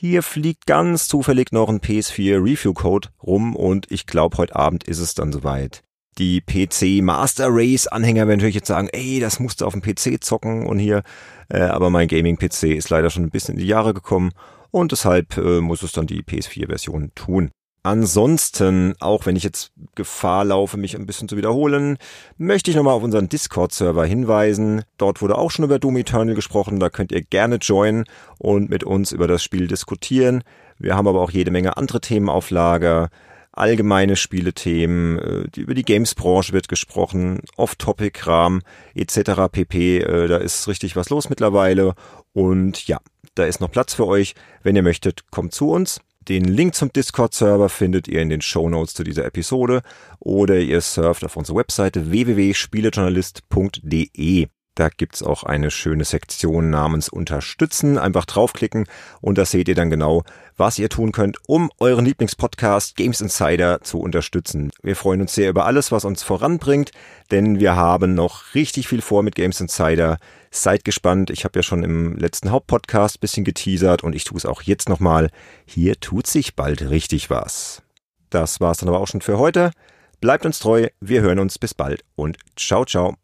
Hier 0.01 0.23
fliegt 0.23 0.67
ganz 0.67 1.09
zufällig 1.09 1.51
noch 1.51 1.69
ein 1.69 1.81
PS4 1.81 2.37
Review 2.37 2.73
Code 2.73 3.09
rum 3.21 3.57
und 3.57 3.91
ich 3.91 4.07
glaube, 4.07 4.39
heute 4.39 4.55
Abend 4.55 4.85
ist 4.85 5.01
es 5.01 5.15
dann 5.15 5.33
soweit. 5.33 5.83
Die 6.19 6.41
PC 6.41 7.03
Master 7.03 7.49
Race 7.51 7.89
Anhänger 7.89 8.29
werden 8.29 8.39
natürlich 8.39 8.55
jetzt 8.55 8.69
sagen, 8.69 8.89
ey, 8.93 9.19
das 9.19 9.41
musst 9.41 9.61
du 9.61 9.67
auf 9.67 9.73
dem 9.73 9.83
PC 9.83 10.23
zocken 10.23 10.69
und 10.69 10.79
hier, 10.79 11.03
äh, 11.49 11.63
aber 11.63 11.91
mein 11.91 12.07
Gaming 12.07 12.37
PC 12.37 12.77
ist 12.77 12.91
leider 12.91 13.11
schon 13.11 13.25
ein 13.25 13.31
bisschen 13.31 13.57
in 13.57 13.61
die 13.61 13.67
Jahre 13.67 13.93
gekommen 13.93 14.31
und 14.71 14.93
deshalb 14.93 15.37
äh, 15.37 15.61
muss 15.61 15.83
es 15.83 15.91
dann 15.91 16.07
die 16.07 16.23
PS4 16.23 16.69
Version 16.69 17.11
tun. 17.17 17.51
Ansonsten, 17.89 18.93
auch 19.01 19.25
wenn 19.25 19.35
ich 19.35 19.45
jetzt 19.45 19.73
Gefahr 19.95 20.45
laufe, 20.45 20.77
mich 20.77 20.95
ein 20.95 21.07
bisschen 21.07 21.27
zu 21.27 21.39
wiederholen, 21.39 21.97
möchte 22.37 22.71
ich 22.71 22.77
nochmal 22.77 22.93
auf 22.93 23.03
unseren 23.03 23.31
Discord-Server 23.31 24.05
hinweisen. 24.05 24.83
Dort 24.99 25.23
wurde 25.23 25.39
auch 25.39 25.51
schon 25.51 25.65
über 25.65 25.79
Doom 25.79 25.97
Eternal 25.97 26.35
gesprochen. 26.35 26.81
Da 26.81 26.91
könnt 26.91 27.13
ihr 27.13 27.23
gerne 27.23 27.57
joinen 27.57 28.05
und 28.37 28.69
mit 28.69 28.85
uns 28.85 29.11
über 29.13 29.27
das 29.27 29.43
Spiel 29.43 29.69
diskutieren. 29.69 30.45
Wir 30.79 30.97
haben 30.97 31.09
aber 31.09 31.23
auch 31.23 31.31
jede 31.31 31.51
Menge 31.51 31.79
andere 31.79 32.03
Themen 32.03 32.29
auf 32.29 32.51
Lager. 32.51 33.09
Allgemeine 33.53 34.17
Spielethemen, 34.17 35.19
äh, 35.19 35.59
über 35.59 35.73
die 35.73 35.83
Games-Branche 35.83 36.53
wird 36.53 36.69
gesprochen, 36.69 37.41
Off-Topic-Kram 37.57 38.61
etc. 38.97 39.51
pp. 39.51 40.01
Äh, 40.01 40.29
da 40.29 40.37
ist 40.37 40.69
richtig 40.69 40.95
was 40.95 41.09
los 41.09 41.31
mittlerweile. 41.31 41.95
Und 42.35 42.87
ja, 42.87 42.99
da 43.35 43.45
ist 43.45 43.63
noch 43.63 43.71
Platz 43.71 43.95
für 43.95 44.07
euch. 44.07 44.35
Wenn 44.63 44.77
ihr 44.77 44.83
möchtet, 44.83 45.31
kommt 45.31 45.55
zu 45.55 45.71
uns. 45.71 46.03
Den 46.29 46.45
Link 46.45 46.75
zum 46.75 46.93
Discord-Server 46.93 47.71
findet 47.71 48.07
ihr 48.07 48.21
in 48.21 48.29
den 48.29 48.43
Show 48.43 48.69
Notes 48.69 48.93
zu 48.93 49.03
dieser 49.03 49.25
Episode 49.25 49.81
oder 50.21 50.59
ihr 50.59 50.83
surft 50.83 51.25
auf 51.25 51.37
unsere 51.37 51.57
Webseite 51.59 52.11
www.spielejournalist.de. 52.11 54.49
Da 54.79 54.91
gibt's 54.91 55.25
auch 55.25 55.43
eine 55.43 55.73
schöne 55.73 56.05
Sektion 56.05 56.71
namens 56.71 57.09
Unterstützen. 57.09 57.99
Einfach 57.99 58.27
draufklicken 58.27 58.87
und 59.21 59.37
da 59.37 59.45
seht 59.45 59.67
ihr 59.67 59.75
dann 59.75 59.91
genau, 59.91 60.23
was 60.57 60.79
ihr 60.79 60.89
tun 60.89 61.11
könnt, 61.11 61.37
um 61.49 61.69
euren 61.81 62.05
Lieblingspodcast 62.05 62.95
Games 62.95 63.21
Insider 63.21 63.81
zu 63.83 63.99
unterstützen. 63.99 64.71
Wir 64.81 64.95
freuen 64.95 65.21
uns 65.21 65.35
sehr 65.35 65.51
über 65.51 65.67
alles, 65.67 65.91
was 65.91 66.05
uns 66.05 66.23
voranbringt, 66.23 66.93
denn 67.33 67.59
wir 67.59 67.75
haben 67.75 68.15
noch 68.15 68.55
richtig 68.55 68.87
viel 68.87 69.03
vor 69.03 69.25
mit 69.25 69.35
Games 69.35 69.61
Insider. 69.61 70.19
Seid 70.53 70.85
gespannt. 70.85 71.31
Ich 71.31 71.43
habe 71.43 71.59
ja 71.59 71.65
schon 71.65 71.83
im 71.83 72.17
letzten 72.17 72.53
Hauptpodcast 72.53 73.21
bisschen 73.21 73.43
geteasert 73.43 74.05
und 74.05 74.15
ich 74.15 74.23
tue 74.23 74.39
es 74.39 74.47
auch 74.47 74.63
jetzt 74.63 74.89
nochmal. 74.89 75.31
Hier 75.67 75.99
tut 75.99 76.29
sich 76.29 76.55
bald 76.55 76.83
richtig 76.83 77.31
was. 77.31 77.83
Das 78.31 78.61
war's 78.61 78.79
dann 78.79 78.89
aber 78.89 79.01
auch 79.01 79.09
schon 79.09 79.23
für 79.23 79.39
heute. 79.39 79.73
Bleibt 80.21 80.47
uns 80.47 80.61
treu. 80.61 80.87
Wir 81.01 81.21
hören 81.21 81.41
uns 81.41 81.59
bis 81.59 81.75
bald 81.75 82.05
und 82.15 82.37
ciao, 82.55 82.85
ciao. 82.85 83.17